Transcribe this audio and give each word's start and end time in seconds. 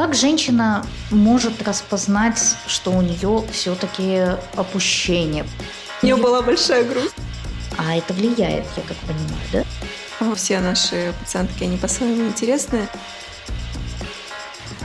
Как 0.00 0.14
женщина 0.14 0.82
может 1.10 1.60
распознать, 1.62 2.56
что 2.66 2.90
у 2.90 3.02
нее 3.02 3.44
все-таки 3.52 4.28
опущение? 4.56 5.44
У 6.00 6.06
нее 6.06 6.16
была 6.16 6.40
большая 6.40 6.84
грудь. 6.84 7.10
А 7.76 7.94
это 7.94 8.14
влияет, 8.14 8.64
я 8.78 8.82
как 8.88 8.96
понимаю, 8.96 9.66
да? 10.18 10.34
Все 10.36 10.60
наши 10.60 11.12
пациентки, 11.20 11.64
они 11.64 11.76
по-своему 11.76 12.28
интересные. 12.28 12.88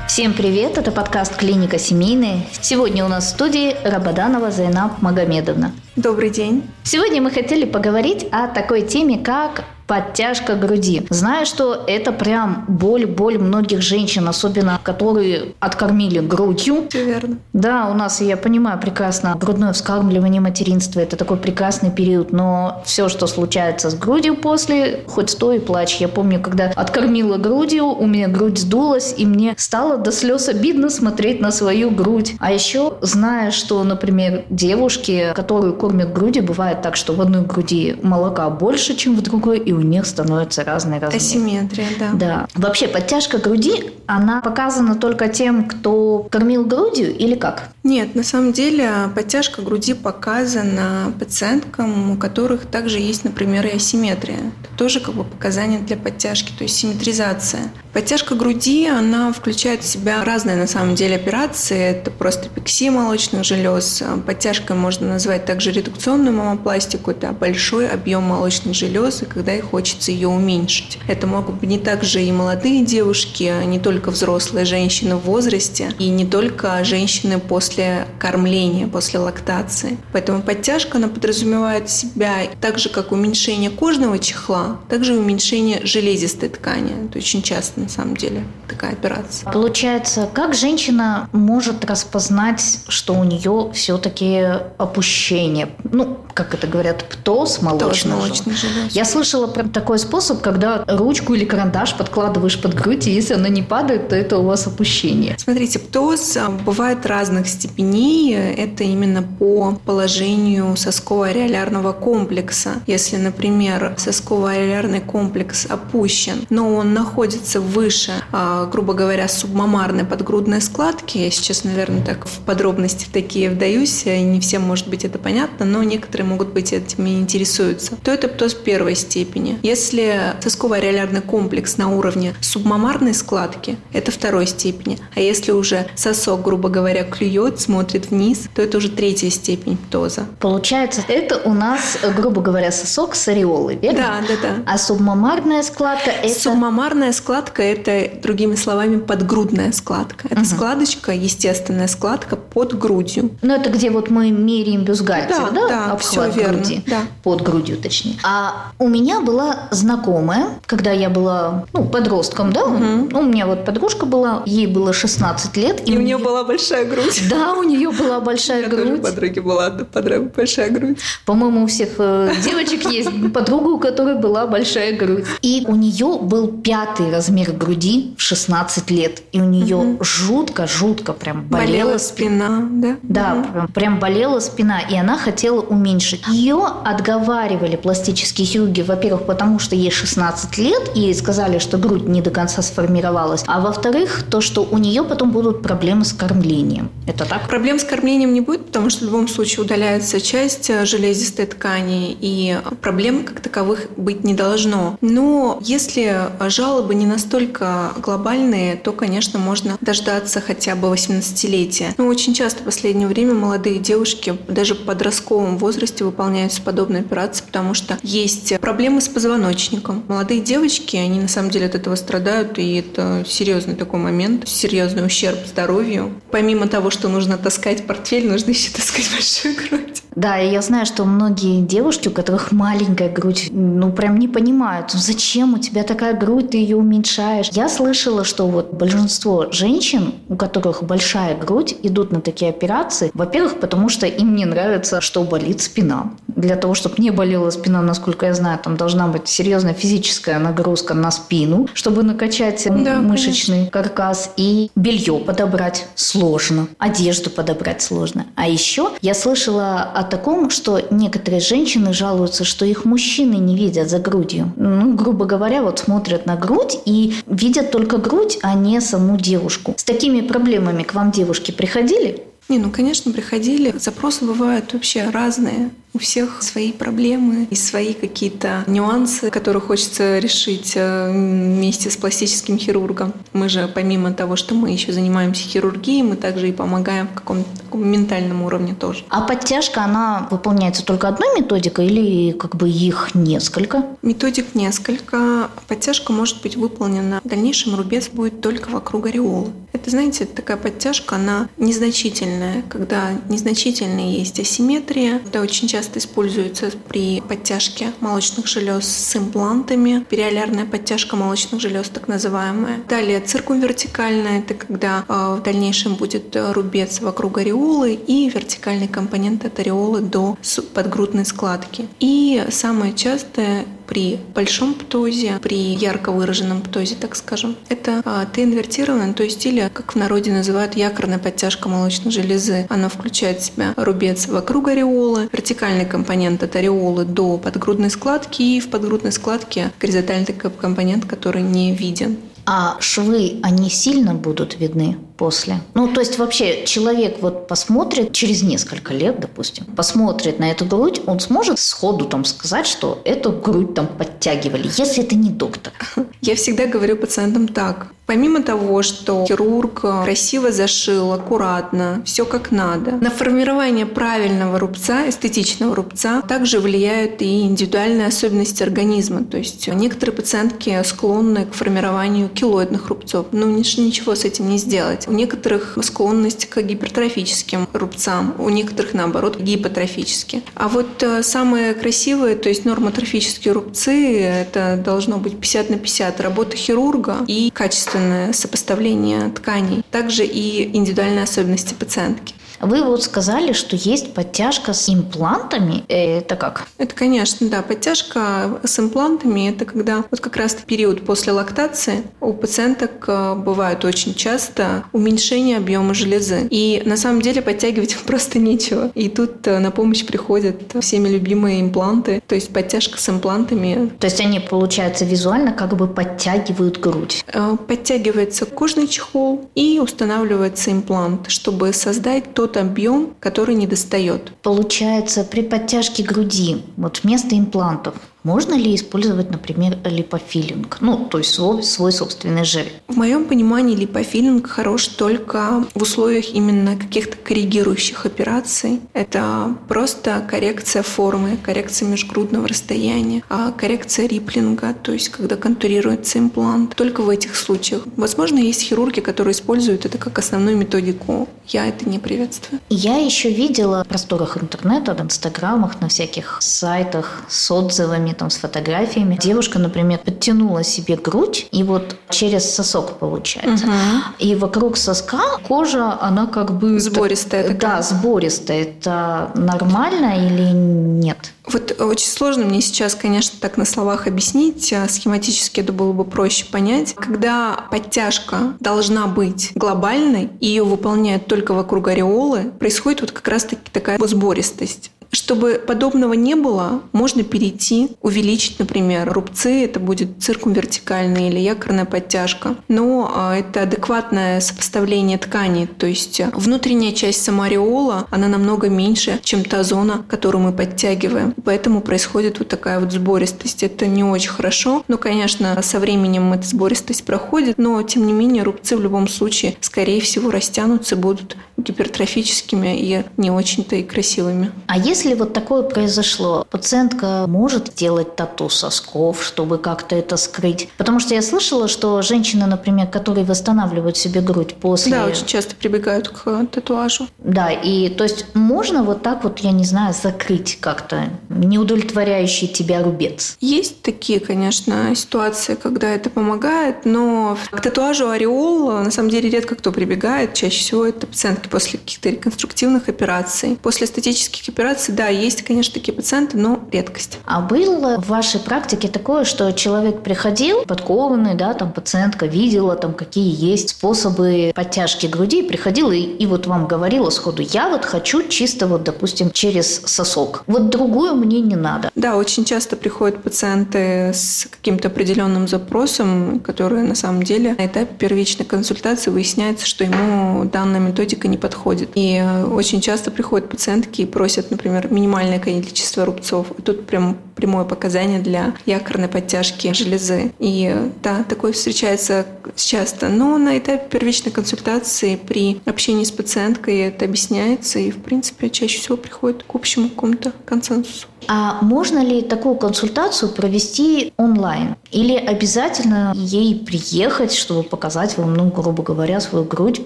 Всем 0.10 0.34
привет, 0.34 0.78
это 0.78 0.92
подкаст 0.92 1.38
«Клиника 1.38 1.80
семейная». 1.80 2.46
Сегодня 2.60 3.06
у 3.06 3.08
нас 3.08 3.28
в 3.28 3.30
студии 3.30 3.74
Рабаданова 3.86 4.52
Зайнаб 4.52 5.02
Магомедовна. 5.02 5.72
Добрый 5.96 6.30
день. 6.30 6.70
Сегодня 6.84 7.22
мы 7.22 7.32
хотели 7.32 7.64
поговорить 7.64 8.28
о 8.34 8.50
такой 8.50 8.82
теме, 8.82 9.18
как 9.20 9.64
подтяжка 9.88 10.56
груди. 10.56 11.06
Знаю, 11.10 11.46
что 11.46 11.84
это 11.88 12.12
прям 12.12 12.66
боль-боль 12.68 13.38
многих 13.38 13.82
женщин, 13.82 14.28
особенно 14.28 14.80
которые 14.84 15.54
откормили 15.60 16.20
грудью. 16.20 16.86
Все 16.90 17.06
верно. 17.06 17.38
Да, 17.54 17.90
у 17.90 17.94
нас, 17.94 18.22
я 18.22 18.38
понимаю 18.38 18.80
прекрасно, 18.80 19.36
грудное 19.40 19.74
вскармливание 19.74 20.42
материнства– 20.42 21.00
это 21.02 21.18
такой 21.18 21.38
прекрасный 21.38 21.92
период, 21.92 22.32
но 22.32 22.82
все, 22.86 23.10
что 23.10 23.28
случается 23.28 23.90
с 23.90 23.96
грудью 23.96 24.36
после, 24.36 25.04
хоть 25.08 25.30
стой 25.30 25.58
и 25.58 25.60
плачь. 25.60 25.98
Я 25.98 26.08
помню, 26.08 26.42
когда 26.42 26.72
откормила 26.76 27.38
грудью, 27.38 27.86
у 27.86 28.06
меня 28.06 28.28
грудь 28.28 28.60
сдулась, 28.60 29.14
и 29.18 29.26
мне 29.26 29.54
стало 29.58 29.98
до 29.98 30.12
слез 30.12 30.50
обидно 30.50 30.90
смотреть 30.90 31.42
на 31.42 31.52
свою 31.52 31.92
грудь. 31.92 32.36
А 32.40 32.52
еще, 32.52 32.94
зная, 33.02 33.52
что, 33.52 33.84
например, 33.84 34.46
девушки, 34.50 35.32
которые 35.36 35.74
кормят 35.74 36.14
грудью, 36.14 36.44
бывает 36.44 36.82
так, 36.82 36.96
что 36.96 37.14
в 37.14 37.22
одной 37.22 37.44
груди 37.44 37.98
молока 38.02 38.50
больше, 38.50 38.96
чем 38.96 39.16
в 39.16 39.22
другой, 39.22 39.60
и 39.60 39.75
у 39.76 39.82
них 39.82 40.06
становятся 40.06 40.64
разные 40.64 41.00
размеры. 41.00 41.24
Асимметрия, 41.24 41.88
да. 42.00 42.12
Да. 42.14 42.48
Вообще 42.56 42.88
подтяжка 42.88 43.38
груди, 43.38 43.92
она 44.08 44.42
показана 44.42 44.96
только 44.96 45.28
тем, 45.28 45.68
кто 45.68 46.28
кормил 46.30 46.66
грудью 46.66 47.16
или 47.16 47.36
как? 47.36 47.70
Нет, 47.84 48.16
на 48.16 48.24
самом 48.24 48.52
деле 48.52 48.90
подтяжка 49.14 49.62
груди 49.62 49.94
показана 49.94 51.14
пациенткам, 51.20 52.12
у 52.12 52.18
которых 52.18 52.66
также 52.66 53.00
есть, 53.00 53.24
например, 53.24 53.66
и 53.68 53.76
асимметрия. 53.76 54.38
Это 54.38 54.78
тоже 54.78 55.00
как 55.00 55.16
бы 55.16 55.24
показание 55.24 55.80
для 55.80 55.98
подтяжки, 55.98 56.52
то 56.58 56.64
есть 56.64 56.76
симметризация. 56.76 57.72
Подтяжка 57.94 58.36
груди, 58.36 58.88
она 58.88 59.32
включает 59.32 59.82
в 59.84 59.88
себя 59.88 60.24
разные 60.26 60.58
на 60.58 60.68
самом 60.68 60.96
деле 60.96 61.16
операции. 61.16 61.80
Это 61.80 62.12
просто 62.12 62.50
пиксия 62.50 62.92
молочных 62.92 63.46
желез. 63.46 64.04
Подтяжкой 64.26 64.76
можно 64.76 65.08
назвать 65.08 65.46
также 65.46 65.72
редукционную 65.72 66.36
мамопластику. 66.36 67.12
Это 67.12 67.32
большой 67.32 67.88
объем 67.88 68.24
молочных 68.24 68.76
желез, 68.76 69.22
и 69.22 69.26
когда 69.26 69.54
их 69.54 69.65
хочется 69.66 70.12
ее 70.12 70.28
уменьшить. 70.28 71.00
Это 71.08 71.28
могут 71.28 71.56
быть 71.56 71.70
не 71.70 71.80
также 71.80 72.24
и 72.24 72.32
молодые 72.32 72.86
девушки, 72.86 73.52
не 73.66 73.80
только 73.80 74.12
взрослые 74.12 74.66
женщины 74.66 75.16
в 75.16 75.22
возрасте, 75.22 75.92
и 76.00 76.10
не 76.10 76.26
только 76.26 76.84
женщины 76.84 77.40
после 77.40 78.08
кормления, 78.20 78.88
после 78.88 79.20
лактации. 79.20 79.98
Поэтому 80.14 80.42
подтяжка, 80.42 80.98
она 80.98 81.08
подразумевает 81.08 81.90
себя 81.90 82.36
так 82.62 82.80
же, 82.80 82.90
как 82.90 83.12
уменьшение 83.12 83.70
кожного 83.70 84.20
чехла, 84.20 84.80
также 84.90 85.16
и 85.16 85.18
уменьшение 85.18 85.86
железистой 85.86 86.50
ткани. 86.50 86.94
Это 87.08 87.18
очень 87.18 87.42
часто, 87.42 87.80
на 87.80 87.90
самом 87.90 88.16
деле, 88.16 88.44
такая 88.68 88.94
операция. 88.94 89.52
Получается, 89.52 90.30
как 90.34 90.54
женщина 90.54 91.30
может 91.32 91.86
распознать, 91.86 92.80
что 92.88 93.14
у 93.14 93.24
нее 93.24 93.72
все-таки 93.74 94.42
опущение? 94.78 95.70
Ну, 95.84 96.18
как 96.34 96.54
это 96.54 96.68
говорят, 96.68 97.06
птоз 97.10 97.62
молочных, 97.62 98.16
молочных 98.18 98.58
желез. 98.58 98.92
Я 98.92 99.06
слышала 99.06 99.48
про 99.56 99.64
такой 99.70 100.00
способ, 100.00 100.42
когда 100.42 100.84
ручку 100.86 101.34
или 101.34 101.46
карандаш 101.46 101.96
подкладываешь 101.96 102.62
под 102.62 102.74
грудь, 102.74 103.08
и 103.08 103.12
если 103.12 103.36
она 103.36 103.48
не 103.48 103.62
падает, 103.62 104.10
то 104.10 104.16
это 104.16 104.38
у 104.38 104.44
вас 104.44 104.68
опущение. 104.68 105.36
Смотрите, 105.40 105.80
птоз 105.80 106.36
а, 106.36 106.50
бывает 106.50 107.06
разных 107.06 107.48
степеней. 107.48 108.34
Это 108.34 108.84
именно 108.84 109.24
по 109.24 109.80
положению 109.86 110.76
сосково-ареолярного 110.76 111.94
комплекса. 111.94 112.82
Если, 112.86 113.16
например, 113.16 113.96
сосково-ареолярный 113.98 115.00
комплекс 115.00 115.66
опущен, 115.70 116.46
но 116.50 116.76
он 116.76 116.94
находится 116.94 117.62
выше, 117.62 118.12
а, 118.34 118.66
грубо 118.66 118.94
говоря, 118.94 119.30
субмамарной 119.30 120.04
подгрудной 120.04 120.60
складки, 120.60 121.18
я 121.18 121.32
сейчас, 121.32 121.64
наверное, 121.64 122.04
так 122.04 122.28
в 122.28 122.40
подробности 122.42 123.08
такие 123.12 123.50
вдаюсь, 123.50 124.06
не 124.06 124.42
всем, 124.42 124.64
может 124.64 124.90
быть, 124.90 125.06
это 125.06 125.18
понятно, 125.18 125.66
но 125.66 125.82
некоторые 125.82 126.28
могут 126.28 126.50
быть 126.50 126.74
этим 126.74 127.06
и 127.06 127.14
интересуются, 127.20 127.96
то 128.04 128.12
это 128.12 128.28
птоз 128.28 128.54
первой 128.54 128.96
степени. 128.96 129.45
Если 129.64 130.36
сосково-ареолярный 130.42 131.22
комплекс 131.22 131.78
на 131.78 131.96
уровне 131.96 132.34
субмамарной 132.42 133.14
складки, 133.14 133.78
это 133.94 134.12
второй 134.12 134.48
степени. 134.48 135.00
А 135.16 135.20
если 135.20 135.52
уже 135.52 135.88
сосок, 135.96 136.42
грубо 136.42 136.70
говоря, 136.70 137.04
клюет, 137.04 137.60
смотрит 137.60 138.10
вниз, 138.12 138.50
то 138.54 138.62
это 138.62 138.78
уже 138.78 138.90
третья 138.90 139.30
степень 139.30 139.78
птоза. 139.78 140.26
Получается, 140.40 141.02
это 141.08 141.38
у 141.46 141.54
нас, 141.54 141.98
грубо 142.16 142.42
говоря, 142.42 142.72
сосок 142.72 143.16
с 143.16 143.28
ореолой, 143.28 143.76
верно? 143.76 144.24
Да, 144.28 144.36
да, 144.36 144.42
да. 144.42 144.64
А 144.66 144.78
субмамарная 144.78 145.64
складка– 145.64 146.12
это… 146.24 146.40
Субмамарная 146.40 147.12
складка– 147.12 147.62
это, 147.64 148.22
другими 148.22 148.56
словами, 148.56 148.98
подгрудная 148.98 149.72
складка. 149.72 150.28
Это 150.30 150.42
угу. 150.42 150.46
складочка, 150.46 151.12
естественная 151.12 151.88
складка 151.88 152.36
под 152.36 152.78
грудью. 152.78 153.32
Ну, 153.42 153.54
это 153.54 153.70
где 153.70 153.90
вот 153.90 154.10
мы 154.10 154.32
меряем 154.32 154.84
бюстгальтер, 154.84 155.38
да? 155.38 155.52
Да, 155.52 155.68
да, 155.68 155.92
Обхват 155.92 156.32
все 156.32 156.40
верно. 156.40 156.58
груди. 156.58 156.84
Да. 156.88 157.02
Под 157.24 157.42
грудью, 157.42 157.78
точнее. 157.78 158.16
А 158.24 158.72
у 158.80 158.88
меня 158.88 159.20
была 159.36 159.68
знакомая, 159.72 160.48
когда 160.66 160.92
я 160.92 161.10
была 161.10 161.66
ну, 161.74 161.84
подростком, 161.84 162.54
да? 162.54 162.64
Угу. 162.64 163.20
У 163.20 163.22
меня 163.24 163.46
вот 163.48 163.66
подружка 163.66 164.06
была, 164.06 164.44
ей 164.46 164.66
было 164.66 164.94
16 164.94 165.58
лет. 165.58 165.82
И, 165.86 165.92
и 165.92 165.98
у 165.98 166.02
нее 166.02 166.18
была 166.18 166.46
большая 166.46 166.86
грудь. 166.86 167.24
Да, 167.30 167.54
у 167.54 167.64
нее 167.64 167.92
была 167.92 168.22
большая 168.22 168.70
грудь. 168.70 168.86
У 168.86 168.92
меня 168.94 169.02
подруги 169.02 169.40
была 169.40 169.70
подруга, 169.70 170.32
большая 170.34 170.70
грудь. 170.70 171.00
По-моему, 171.26 171.64
у 171.64 171.68
всех 171.68 171.90
э, 171.98 172.34
девочек 172.46 172.90
есть 172.90 173.10
подруга, 173.34 173.68
у 173.68 173.78
которой 173.78 174.16
была 174.16 174.48
большая 174.48 174.96
грудь. 174.96 175.26
И 175.42 175.66
у 175.68 175.76
нее 175.76 176.18
был 176.22 176.48
пятый 176.48 177.12
размер 177.12 177.52
груди 177.52 178.16
в 178.18 178.22
16 178.22 178.90
лет. 178.92 179.22
И 179.34 179.42
у 179.42 179.46
нее 179.46 179.98
жутко-жутко 180.00 181.12
прям 181.12 181.44
болела, 181.44 181.98
спина, 181.98 182.66
да? 182.72 182.96
Да, 183.04 183.46
прям, 183.52 183.68
прям 183.68 184.00
болела 184.00 184.40
спина. 184.40 184.80
И 184.80 184.96
она 184.96 185.18
хотела 185.18 185.60
уменьшить. 185.60 186.26
Ее 186.30 186.66
отговаривали 186.86 187.76
пластические 187.76 188.48
хирурги, 188.48 188.82
во-первых, 188.82 189.25
потому 189.26 189.60
что 189.60 189.76
ей 189.76 189.92
16 189.92 190.58
лет, 190.58 190.92
и 190.96 191.14
сказали, 191.14 191.60
что 191.60 191.78
грудь 191.78 192.08
не 192.08 192.22
до 192.22 192.30
конца 192.30 192.62
сформировалась. 192.62 193.44
А 193.48 193.60
во-вторых, 193.60 194.24
то, 194.30 194.42
что 194.42 194.64
у 194.70 194.78
нее 194.78 195.04
потом 195.04 195.32
будут 195.32 195.62
проблемы 195.62 196.06
с 196.06 196.14
кормлением. 196.14 196.90
Это 197.08 197.26
так? 197.26 197.48
Проблем 197.48 197.80
с 197.80 197.84
кормлением 197.84 198.34
не 198.34 198.42
будет, 198.42 198.66
потому 198.68 198.90
что 198.90 199.06
в 199.06 199.08
любом 199.08 199.28
случае 199.28 199.66
удаляется 199.66 200.22
часть 200.22 200.70
э, 200.70 200.86
железистой 200.86 201.46
ткани, 201.46 202.16
и 202.20 202.58
проблем 202.82 203.24
как 203.24 203.40
таковых 203.42 203.88
быть 203.98 204.24
не 204.24 204.34
должно. 204.34 204.98
Но 205.02 205.60
если 205.62 206.30
жалобы 206.48 206.96
не 206.96 207.06
настолько 207.06 207.94
глобальные, 207.98 208.76
то, 208.76 208.92
конечно, 208.92 209.40
можно 209.40 209.78
дождаться 209.82 210.42
хотя 210.42 210.76
бы 210.76 210.88
18-летия. 210.88 211.94
Но 211.98 212.08
очень 212.08 212.34
часто 212.34 212.62
в 212.62 212.66
последнее 212.66 213.08
время 213.08 213.34
молодые 213.34 213.80
девушки 213.80 214.38
даже 214.48 214.76
в 214.76 214.86
подростковом 214.86 215.58
возрасте 215.58 216.04
выполняются 216.04 216.62
подобные 216.62 217.02
операции, 217.02 217.44
потому 217.46 217.74
что 217.74 217.98
есть 218.04 218.58
проблемы 218.60 219.02
с 219.02 219.08
позвоночником. 219.16 220.04
Молодые 220.10 220.42
девочки, 220.42 220.98
они 220.98 221.22
на 221.22 221.30
самом 221.30 221.50
деле 221.50 221.68
от 221.68 221.76
этого 221.76 221.96
страдают, 221.96 222.60
и 222.60 222.76
это 222.76 223.24
серьезный 223.26 223.76
такой 223.76 224.00
момент, 224.00 224.48
серьезный 224.48 225.06
ущерб 225.06 225.40
здоровью. 225.48 226.14
Помимо 226.32 226.68
того, 226.68 226.90
что 226.90 227.08
нужно 227.08 227.38
таскать 227.38 227.88
портфель, 227.88 228.28
нужно 228.28 228.50
еще 228.52 228.72
таскать 228.72 229.10
большую 229.14 229.56
грудь. 229.56 229.95
Да, 230.16 230.40
и 230.40 230.50
я 230.50 230.62
знаю, 230.62 230.86
что 230.86 231.06
многие 231.06 231.62
девушки, 231.62 232.08
у 232.08 232.12
которых 232.12 232.52
маленькая 232.52 233.10
грудь, 233.10 233.50
ну 233.52 233.92
прям 233.92 234.18
не 234.18 234.28
понимают, 234.28 234.92
«Ну, 234.94 235.00
зачем 235.00 235.54
у 235.54 235.58
тебя 235.58 235.84
такая 235.84 236.16
грудь, 236.16 236.52
ты 236.52 236.58
ее 236.58 236.78
уменьшаешь. 236.78 237.50
Я 237.52 237.68
слышала, 237.68 238.24
что 238.24 238.48
вот 238.48 238.74
большинство 238.74 239.52
женщин, 239.52 240.14
у 240.30 240.36
которых 240.36 240.84
большая 240.84 241.36
грудь, 241.36 241.76
идут 241.84 242.12
на 242.12 242.22
такие 242.22 242.50
операции, 242.50 243.12
во-первых, 243.14 243.60
потому 243.60 243.90
что 243.90 244.06
им 244.06 244.36
не 244.36 244.46
нравится, 244.46 245.02
что 245.02 245.24
болит 245.24 245.62
спина. 245.62 246.14
Для 246.28 246.56
того, 246.56 246.76
чтобы 246.76 246.96
не 247.00 247.12
болела 247.12 247.50
спина, 247.50 247.82
насколько 247.82 248.26
я 248.26 248.34
знаю, 248.34 248.60
там 248.60 248.78
должна 248.78 249.08
быть 249.08 249.28
серьезная 249.28 249.74
физическая 249.74 250.40
нагрузка 250.40 250.94
на 250.94 251.12
спину, 251.12 251.68
чтобы 251.74 252.04
накачать 252.04 252.66
да, 252.66 253.02
мышечный 253.02 253.70
конечно. 253.70 253.72
каркас. 253.72 254.32
И 254.38 254.72
белье 254.76 255.20
подобрать 255.20 255.88
сложно, 255.96 256.68
одежду 256.78 257.30
подобрать 257.30 257.82
сложно. 257.82 258.26
А 258.36 258.48
еще 258.48 258.92
я 259.02 259.14
слышала 259.14 259.82
о 259.84 260.05
таком, 260.06 260.50
что 260.50 260.82
некоторые 260.90 261.40
женщины 261.40 261.94
жалуются, 261.94 262.44
что 262.44 262.66
их 262.66 262.86
мужчины 262.86 263.36
не 263.36 263.56
видят 263.56 263.90
за 263.90 264.00
грудью. 264.00 264.52
Ну, 264.56 264.94
грубо 264.96 265.26
говоря, 265.26 265.64
вот 265.64 265.80
смотрят 265.80 266.26
на 266.26 266.36
грудь 266.36 266.78
и 266.86 267.16
видят 267.28 267.72
только 267.72 267.98
грудь, 267.98 268.40
а 268.42 268.54
не 268.54 268.82
саму 268.82 269.18
девушку. 269.18 269.74
С 269.78 269.84
такими 269.84 270.22
проблемами 270.22 270.84
к 270.84 270.94
вам 270.94 271.12
девушки 271.12 271.52
приходили? 271.52 272.24
Не, 272.48 272.60
ну, 272.60 272.70
конечно, 272.70 273.12
приходили. 273.12 273.74
Запросы 273.78 274.26
бывают 274.26 274.74
вообще 274.74 275.10
разные. 275.10 275.72
У 275.96 275.98
всех 275.98 276.44
свои 276.44 276.74
проблемы 276.74 277.48
и 277.50 277.56
свои 277.56 277.94
какие-то 277.94 278.66
нюансы, 278.68 279.32
которые 279.32 279.62
хочется 279.62 280.20
решить 280.20 280.74
э, 280.76 281.10
вместе 281.10 281.90
с 281.90 281.96
пластическим 281.96 282.58
хирургом. 282.58 283.14
Мы 283.32 283.48
же 283.48 283.72
помимо 283.74 284.12
того, 284.12 284.36
что 284.36 284.56
мы 284.56 284.72
еще 284.72 284.92
занимаемся 284.92 285.48
хирургией, 285.48 286.04
мы 286.04 286.18
также 286.18 286.50
и 286.50 286.52
помогаем 286.52 287.08
в 287.08 287.14
каком-то 287.14 287.50
таком 287.60 287.88
ментальном 287.88 288.42
уровне 288.42 288.76
тоже. 288.76 289.06
А 289.08 289.22
подтяжка, 289.22 289.86
она 289.86 290.28
выполняется 290.32 290.84
только 290.84 291.08
одной 291.08 291.30
методикой 291.40 291.88
или 291.88 292.34
как 292.34 292.58
бы 292.58 292.68
их 292.68 293.12
несколько? 293.14 293.86
Методик 294.02 294.54
несколько. 294.54 295.50
Подтяжка 295.70 296.12
может 296.12 296.42
быть 296.42 296.58
выполнена. 296.58 297.22
В 297.24 297.30
дальнейшем 297.30 297.74
рубец 297.74 298.10
будет 298.10 298.42
только 298.42 298.68
вокруг 298.68 299.06
ореолы. 299.06 299.54
Это, 299.72 299.90
знаете, 299.90 300.26
такая 300.26 300.58
подтяжка, 300.58 301.16
она 301.16 301.50
незначительная. 301.58 302.64
Когда 302.70 303.12
незначительная 303.30 304.12
есть 304.12 304.40
асимметрия, 304.40 305.22
это 305.26 305.42
очень 305.42 305.68
часто 305.68 305.85
используется 305.96 306.72
при 306.90 307.22
подтяжке 307.22 307.94
молочных 308.00 308.48
желез 308.48 308.88
с 308.88 309.16
имплантами. 309.16 310.06
Периолярная 310.10 310.66
подтяжка 310.66 311.16
молочных 311.16 311.62
желез, 311.62 311.90
так 311.90 312.08
называемая. 312.08 312.80
Далее 312.90 313.20
циркумвертикальная, 313.20 314.40
это 314.40 314.54
когда 314.54 315.06
э, 315.08 315.36
в 315.40 315.44
дальнейшем 315.44 315.96
будет 315.96 316.36
рубец 316.36 317.00
вокруг 317.00 317.38
ореолы 317.38 317.94
и 317.94 318.30
вертикальный 318.30 318.88
компонент 318.88 319.46
от 319.46 319.60
ореолы 319.60 320.02
до 320.02 320.38
подгрудной 320.74 321.26
складки. 321.26 321.88
И 322.00 322.44
самое 322.50 322.94
частое 322.94 323.66
при 323.88 324.20
большом 324.34 324.74
птозе, 324.74 325.40
при 325.42 325.56
ярко 325.56 326.12
выраженном 326.12 326.62
птозе, 326.62 326.96
так 326.96 327.16
скажем. 327.16 327.56
Это 327.70 328.02
а, 328.06 328.26
Т-инвертированное, 328.26 329.14
то 329.14 329.24
есть 329.24 329.46
или, 329.46 329.70
как 329.74 329.94
в 329.94 329.96
народе 329.98 330.32
называют, 330.32 330.76
якорная 330.76 331.20
подтяжка 331.20 331.70
молочной 331.70 332.12
железы. 332.12 332.68
Она 332.70 332.90
включает 332.90 333.42
в 333.42 333.46
себя 333.46 333.74
рубец 333.78 334.28
вокруг 334.28 334.68
ореолы, 334.68 335.30
вертикальный 335.32 335.86
компонент 335.86 336.44
от 336.44 336.56
ореолы 336.56 337.06
до 337.06 337.38
подгрудной 337.38 337.90
складки 337.90 338.42
и 338.42 338.60
в 338.60 338.70
подгрудной 338.70 339.12
складке 339.12 339.72
горизонтальный 339.80 340.26
компонент, 340.26 341.06
который 341.06 341.42
не 341.42 341.76
виден. 341.76 342.18
А 342.46 342.78
швы, 342.80 343.40
они 343.42 343.70
сильно 343.70 344.14
будут 344.14 344.60
видны 344.60 344.98
после? 345.18 345.60
Ну, 345.74 345.88
то 345.88 346.00
есть 346.00 346.18
вообще 346.18 346.66
человек 346.66 347.18
вот 347.22 347.48
посмотрит 347.48 348.12
через 348.14 348.44
несколько 348.44 348.94
лет, 348.94 349.20
допустим, 349.20 349.66
посмотрит 349.66 350.40
на 350.40 350.52
эту 350.52 350.66
грудь, 350.66 351.02
он 351.06 351.20
сможет 351.20 351.60
сходу 351.60 352.06
там 352.06 352.26
сказать, 352.26 352.68
что 352.68 353.02
эту 353.06 353.32
грудь 353.32 353.74
там 353.74 353.88
подтягивали, 353.88 354.70
если 354.78 355.04
это 355.04 355.16
не 355.16 355.30
доктор. 355.30 355.74
Я 356.22 356.36
всегда 356.36 356.66
говорю 356.66 356.98
пациентам 356.98 357.48
так. 357.48 357.88
Помимо 358.06 358.44
того, 358.44 358.84
что 358.84 359.26
хирург 359.28 359.82
красиво 359.82 360.52
зашил, 360.52 361.12
аккуратно, 361.12 362.04
все 362.06 362.24
как 362.24 362.52
надо, 362.52 362.92
на 362.92 363.10
формирование 363.10 363.88
правильного 363.88 364.60
рубца, 364.60 365.10
эстетичного 365.10 365.76
рубца, 365.76 366.22
также 366.22 366.60
влияют 366.60 367.24
и 367.24 367.42
индивидуальные 367.42 368.06
особенности 368.06 368.62
организма. 368.62 369.24
То 369.24 369.38
есть 369.38 369.68
некоторые 369.68 370.16
пациентки 370.16 370.80
склонны 370.84 371.46
к 371.48 371.54
формированию 371.54 372.30
килоидных 372.30 372.90
рубцов. 372.90 373.28
Ну, 373.32 373.48
ничего 373.50 374.14
с 374.14 374.24
этим 374.24 374.50
не 374.50 374.60
сделать. 374.60 375.05
У 375.08 375.12
некоторых 375.12 375.78
склонность 375.82 376.46
к 376.48 376.62
гипертрофическим 376.62 377.68
рубцам, 377.74 378.36
у 378.40 378.50
некоторых, 378.50 378.94
наоборот, 378.94 379.40
гипотрофические. 379.40 380.42
А 380.56 380.68
вот 380.68 381.04
э, 381.04 381.24
самые 381.24 381.74
красивые, 381.74 382.36
то 382.36 382.50
есть 382.50 382.66
нормотрофические 382.66 383.54
рубцы, 383.54 384.20
это 384.22 384.82
должно 384.84 385.18
быть 385.18 385.40
50 385.40 385.70
на 385.70 385.78
50 385.78 386.22
работа 386.22 386.58
хирурга 386.58 387.18
и 387.28 387.52
качественное 387.54 388.34
сопоставление 388.34 389.30
тканей. 389.30 389.84
Также 389.92 390.26
и 390.26 390.76
индивидуальные 390.76 391.24
особенности 391.24 391.74
пациентки. 391.74 392.34
Вы 392.62 392.84
вот 392.84 393.04
сказали, 393.04 393.54
что 393.54 393.76
есть 393.76 394.14
подтяжка 394.14 394.74
с 394.74 394.90
имплантами. 394.90 395.84
Э, 395.88 396.20
это 396.20 396.36
как? 396.36 396.68
Это, 396.78 396.96
конечно, 396.96 397.48
да. 397.50 397.62
Подтяжка 397.62 398.60
с 398.64 398.80
имплантами– 398.80 399.50
это 399.50 399.66
когда 399.66 400.04
вот 400.10 400.20
как 400.20 400.38
раз 400.38 400.58
период 400.66 401.06
после 401.06 401.34
лактации 401.34 402.04
у 402.22 402.34
пациенток 402.34 403.06
э, 403.08 403.36
бывает 403.36 403.84
очень 403.86 404.14
часто 404.14 404.86
уменьшение 404.94 405.58
объема 405.58 405.94
железы. 405.94 406.48
И 406.50 406.82
на 406.86 406.98
самом 406.98 407.22
деле 407.22 407.42
подтягивать 407.42 407.98
просто 408.06 408.40
нечего. 408.40 408.92
И 408.96 409.10
тут 409.10 409.48
э, 409.48 409.60
на 409.60 409.72
помощь 409.72 410.06
приходят 410.06 410.74
всеми 410.80 411.10
любимые 411.10 411.62
импланты, 411.62 412.22
то 412.26 412.36
есть 412.36 412.54
подтяжка 412.54 413.00
с 413.00 413.10
имплантами. 413.10 413.92
То 414.00 414.06
есть 414.06 414.20
они, 414.20 414.40
получается, 414.40 415.06
визуально 415.06 415.52
как 415.52 415.76
бы 415.76 415.88
подтягивают 415.88 416.80
грудь? 416.80 417.26
Подтягивается 417.68 418.46
кожный 418.46 418.88
чехол 418.88 419.50
и 419.56 419.80
устанавливается 419.80 420.72
имплант, 420.72 421.30
чтобы 421.30 421.74
создать 421.74 422.34
то 422.34 422.45
тот 422.46 422.58
объем, 422.58 423.16
который 423.20 423.56
не 423.56 423.66
достает. 423.66 424.32
Получается, 424.44 425.24
при 425.24 425.42
подтяжке 425.42 426.04
груди, 426.04 426.64
вот 426.78 427.02
вместо 427.04 427.36
имплантов, 427.38 427.96
можно 428.26 428.56
ли 428.56 428.74
использовать, 428.74 429.30
например, 429.30 429.78
липофилинг? 429.86 430.80
Ну, 430.82 431.06
то 431.06 431.20
есть 431.20 431.34
свой, 431.34 431.62
свой 431.62 431.92
собственный 431.92 432.44
жир. 432.44 432.66
В 432.88 432.98
моем 432.98 433.26
понимании 433.26 433.76
липофилинг 433.76 434.48
хорош 434.48 434.88
только 434.88 435.64
в 435.76 435.82
условиях 435.84 436.34
именно 436.34 436.76
каких-то 436.76 437.18
коррегирующих 437.18 438.06
операций. 438.08 438.82
Это 438.94 439.56
просто 439.70 440.26
коррекция 440.28 440.82
формы, 440.82 441.38
коррекция 441.38 441.88
межгрудного 441.88 442.48
расстояния, 442.48 443.22
а 443.30 443.52
коррекция 443.52 444.08
риплинга, 444.08 444.74
то 444.74 444.92
есть 444.92 445.10
когда 445.10 445.36
контурируется 445.36 446.18
имплант. 446.18 446.76
Только 446.76 447.02
в 447.02 447.10
этих 447.10 447.36
случаях. 447.36 447.84
Возможно, 447.96 448.40
есть 448.40 448.64
хирурги, 448.64 449.02
которые 449.02 449.34
используют 449.34 449.86
это 449.86 450.00
как 450.00 450.18
основную 450.18 450.58
методику. 450.58 451.30
Я 451.48 451.68
это 451.68 451.88
не 451.88 452.00
приветствую. 452.00 452.60
Я 452.70 452.98
еще 452.98 453.32
видела 453.32 453.84
в 453.84 453.88
просторах 453.88 454.42
интернета, 454.42 454.96
в 454.96 455.02
инстаграмах, 455.02 455.80
на 455.80 455.90
всяких 455.90 456.40
сайтах 456.42 457.22
с 457.28 457.52
отзывами 457.52 458.15
там 458.16 458.30
с 458.30 458.38
фотографиями. 458.38 459.18
Девушка, 459.22 459.60
например, 459.60 460.00
подтянула 460.00 460.64
себе 460.64 460.96
грудь, 460.96 461.48
и 461.52 461.64
вот 461.64 461.96
через 462.10 462.54
сосок 462.54 462.98
получается. 462.98 463.66
Угу. 463.66 463.74
И 464.20 464.36
вокруг 464.36 464.78
соска 464.78 465.38
кожа, 465.48 465.98
она 466.02 466.28
как 466.28 466.58
бы... 466.58 466.80
Сбористая 466.80 467.44
такая. 467.44 467.60
Да, 467.60 467.82
сбористая. 467.82 468.64
Это 468.64 469.32
нормально 469.36 470.28
или 470.28 470.52
нет? 470.52 471.34
Вот 471.48 471.80
очень 471.80 472.08
сложно 472.08 472.46
мне 472.46 472.62
сейчас, 472.62 472.96
конечно, 472.96 473.38
так 473.40 473.58
на 473.58 473.66
словах 473.66 474.08
объяснить. 474.08 474.74
А 474.74 474.88
схематически 474.88 475.60
это 475.60 475.74
было 475.74 475.92
бы 475.94 476.04
проще 476.04 476.46
понять. 476.46 476.96
Когда 476.96 477.66
подтяжка 477.70 478.54
должна 478.60 479.08
быть 479.08 479.52
глобальной, 479.56 480.30
и 480.40 480.48
ее 480.48 480.64
выполняют 480.64 481.28
только 481.28 481.54
вокруг 481.54 481.88
ореолы, 481.88 482.52
происходит 482.60 483.02
вот 483.02 483.12
как 483.12 483.28
раз-таки 483.28 483.70
такая 483.72 484.00
сбористость. 484.06 484.92
Чтобы 485.16 485.64
подобного 485.66 486.12
не 486.12 486.36
было, 486.36 486.82
можно 486.92 487.24
перейти, 487.24 487.92
увеличить, 488.02 488.60
например, 488.60 489.10
рубцы, 489.14 489.64
это 489.64 489.80
будет 489.80 490.22
циркумвертикальная 490.22 491.30
или 491.30 491.40
якорная 491.40 491.86
подтяжка. 491.86 492.58
Но 492.68 493.10
а, 493.16 493.38
это 493.38 493.62
адекватное 493.62 494.42
сопоставление 494.42 495.18
тканей, 495.18 495.68
то 495.68 495.88
есть 495.88 496.20
внутренняя 496.34 496.92
часть 496.92 497.24
самариола, 497.24 498.08
она 498.12 498.28
намного 498.28 498.68
меньше, 498.68 499.22
чем 499.24 499.46
та 499.46 499.64
зона, 499.64 500.04
которую 500.10 500.44
мы 500.44 500.52
подтягиваем. 500.52 501.34
Поэтому 501.46 501.80
происходит 501.80 502.40
вот 502.40 502.50
такая 502.50 502.82
вот 502.82 502.92
сбористость. 502.92 503.64
Это 503.64 503.88
не 503.88 504.04
очень 504.04 504.32
хорошо, 504.32 504.84
но, 504.90 504.98
конечно, 504.98 505.58
со 505.62 505.80
временем 505.80 506.34
эта 506.34 506.46
сбористость 506.46 507.06
проходит, 507.06 507.58
но, 507.58 507.82
тем 507.84 508.06
не 508.06 508.12
менее, 508.12 508.44
рубцы 508.44 508.76
в 508.76 508.82
любом 508.82 509.08
случае, 509.08 509.56
скорее 509.62 510.02
всего, 510.02 510.30
растянутся, 510.30 510.98
будут 510.98 511.38
гипертрофическими 511.58 512.78
и 512.78 513.04
не 513.18 513.32
очень-то 513.32 513.78
и 513.78 513.84
красивыми. 513.84 514.52
А 514.68 514.78
если 514.78 515.05
если 515.06 515.20
вот 515.20 515.34
такое 515.34 515.62
произошло, 515.62 516.48
пациентка 516.50 517.26
может 517.28 517.76
делать 517.76 518.16
тату 518.16 518.50
сосков, 518.50 519.24
чтобы 519.24 519.60
как-то 519.60 519.96
это 519.96 520.18
скрыть? 520.18 520.70
Потому 520.78 521.00
что 521.00 521.14
я 521.14 521.22
слышала, 521.22 521.68
что 521.68 522.02
женщины, 522.02 522.48
например, 522.48 522.88
которые 522.88 523.24
восстанавливают 523.24 523.98
себе 523.98 524.22
грудь 524.22 524.56
после... 524.56 524.94
Да, 524.94 525.06
очень 525.06 525.28
часто 525.28 525.56
прибегают 525.56 526.10
к 526.10 526.48
татуажу. 526.48 527.08
Да, 527.20 527.52
и 527.52 527.90
то 527.90 528.04
есть 528.04 528.26
можно 528.34 528.84
вот 528.84 529.04
так 529.04 529.24
вот, 529.24 529.40
я 529.40 529.52
не 529.52 529.64
знаю, 529.64 529.94
закрыть 529.94 530.58
как-то 530.60 531.10
неудовлетворяющий 531.30 532.48
тебя 532.48 532.82
рубец? 532.82 533.38
Есть 533.40 533.84
такие, 533.84 534.20
конечно, 534.20 534.96
ситуации, 534.96 535.54
когда 535.54 535.90
это 535.90 536.10
помогает, 536.10 536.86
но 536.86 537.38
к 537.52 537.62
татуажу 537.62 538.10
ореол 538.10 538.72
на 538.72 538.90
самом 538.90 539.10
деле 539.12 539.30
редко 539.30 539.54
кто 539.54 539.72
прибегает. 539.72 540.34
Чаще 540.34 540.60
всего 540.60 540.86
это 540.86 541.06
пациентки 541.06 541.48
после 541.48 541.78
каких-то 541.78 542.10
реконструктивных 542.10 542.90
операций. 542.90 543.60
После 543.62 543.86
эстетических 543.86 544.50
операций 544.50 544.85
да, 544.92 545.08
есть, 545.08 545.44
конечно, 545.44 545.74
такие 545.74 545.94
пациенты, 545.94 546.38
но 546.38 546.60
редкость. 546.72 547.20
А 547.26 547.42
было 547.42 547.98
в 548.00 548.08
вашей 548.08 548.40
практике 548.40 548.88
такое, 548.88 549.24
что 549.24 549.52
человек 549.54 550.02
приходил, 550.02 550.64
подкованный, 550.66 551.36
да, 551.36 551.54
там 551.54 551.72
пациентка 551.72 552.26
видела, 552.26 552.76
там 552.76 552.94
какие 552.94 553.34
есть 553.34 553.70
способы 553.70 554.52
подтяжки 554.56 555.08
груди, 555.08 555.44
приходила 555.44 555.92
и, 555.92 556.02
и 556.02 556.26
вот 556.26 556.48
вам 556.48 556.68
говорила 556.68 557.10
сходу, 557.10 557.42
я 557.42 557.70
вот 557.70 557.86
хочу 557.86 558.28
чисто 558.28 558.68
вот, 558.68 558.84
допустим, 558.84 559.32
через 559.32 559.82
сосок. 559.86 560.44
Вот 560.48 560.70
другую 560.70 561.16
мне 561.16 561.42
не 561.42 561.56
надо. 561.56 561.92
Да, 561.96 562.18
очень 562.18 562.46
часто 562.46 562.76
приходят 562.76 563.22
пациенты 563.24 564.12
с 564.14 564.48
каким-то 564.50 564.88
определенным 564.88 565.48
запросом, 565.48 566.40
который 566.40 566.84
на 566.84 566.96
самом 566.96 567.24
деле 567.24 567.56
на 567.58 567.66
этапе 567.66 567.94
первичной 567.98 568.46
консультации 568.46 569.12
выясняется, 569.12 569.66
что 569.66 569.84
ему 569.84 570.46
данная 570.46 570.80
методика 570.80 571.28
не 571.28 571.38
подходит. 571.38 571.90
И 571.96 572.24
очень 572.52 572.82
часто 572.82 573.12
приходят 573.12 573.50
пациентки 573.50 574.02
и 574.02 574.06
просят, 574.06 574.52
например, 574.52 574.75
например, 574.76 574.94
минимальное 574.94 575.40
количество 575.40 576.06
рубцов. 576.06 576.48
Тут 576.64 576.86
прям 576.86 577.18
прямое 577.36 577.66
показание 577.66 578.20
для 578.20 578.54
якорной 578.66 579.08
подтяжки 579.08 579.74
железы. 579.74 580.34
И 580.40 580.74
да, 581.04 581.24
такое 581.28 581.52
встречается 581.52 582.26
часто. 582.56 583.10
Но 583.10 583.38
на 583.38 583.58
этапе 583.58 583.88
первичной 583.90 584.32
консультации 584.32 585.16
при 585.16 585.62
общении 585.66 586.04
с 586.04 586.12
пациенткой 586.12 586.80
это 586.80 587.06
объясняется 587.06 587.80
и, 587.80 587.92
в 587.92 588.02
принципе, 588.02 588.50
чаще 588.50 588.80
всего 588.80 588.98
приходит 588.98 589.44
к 589.44 589.56
общему 589.56 589.90
какому-то 589.90 590.32
консенсусу. 590.46 591.08
А 591.28 591.60
можно 591.62 592.04
ли 592.04 592.22
такую 592.22 592.56
консультацию 592.56 593.32
провести 593.32 594.14
онлайн? 594.18 594.76
Или 594.92 595.16
обязательно 595.16 596.14
ей 596.16 596.56
приехать, 596.56 597.34
чтобы 597.34 597.64
показать 597.64 598.18
вам, 598.18 598.36
ну, 598.36 598.50
грубо 598.50 598.84
говоря, 598.84 599.20
свою 599.20 599.46
грудь 599.46 599.86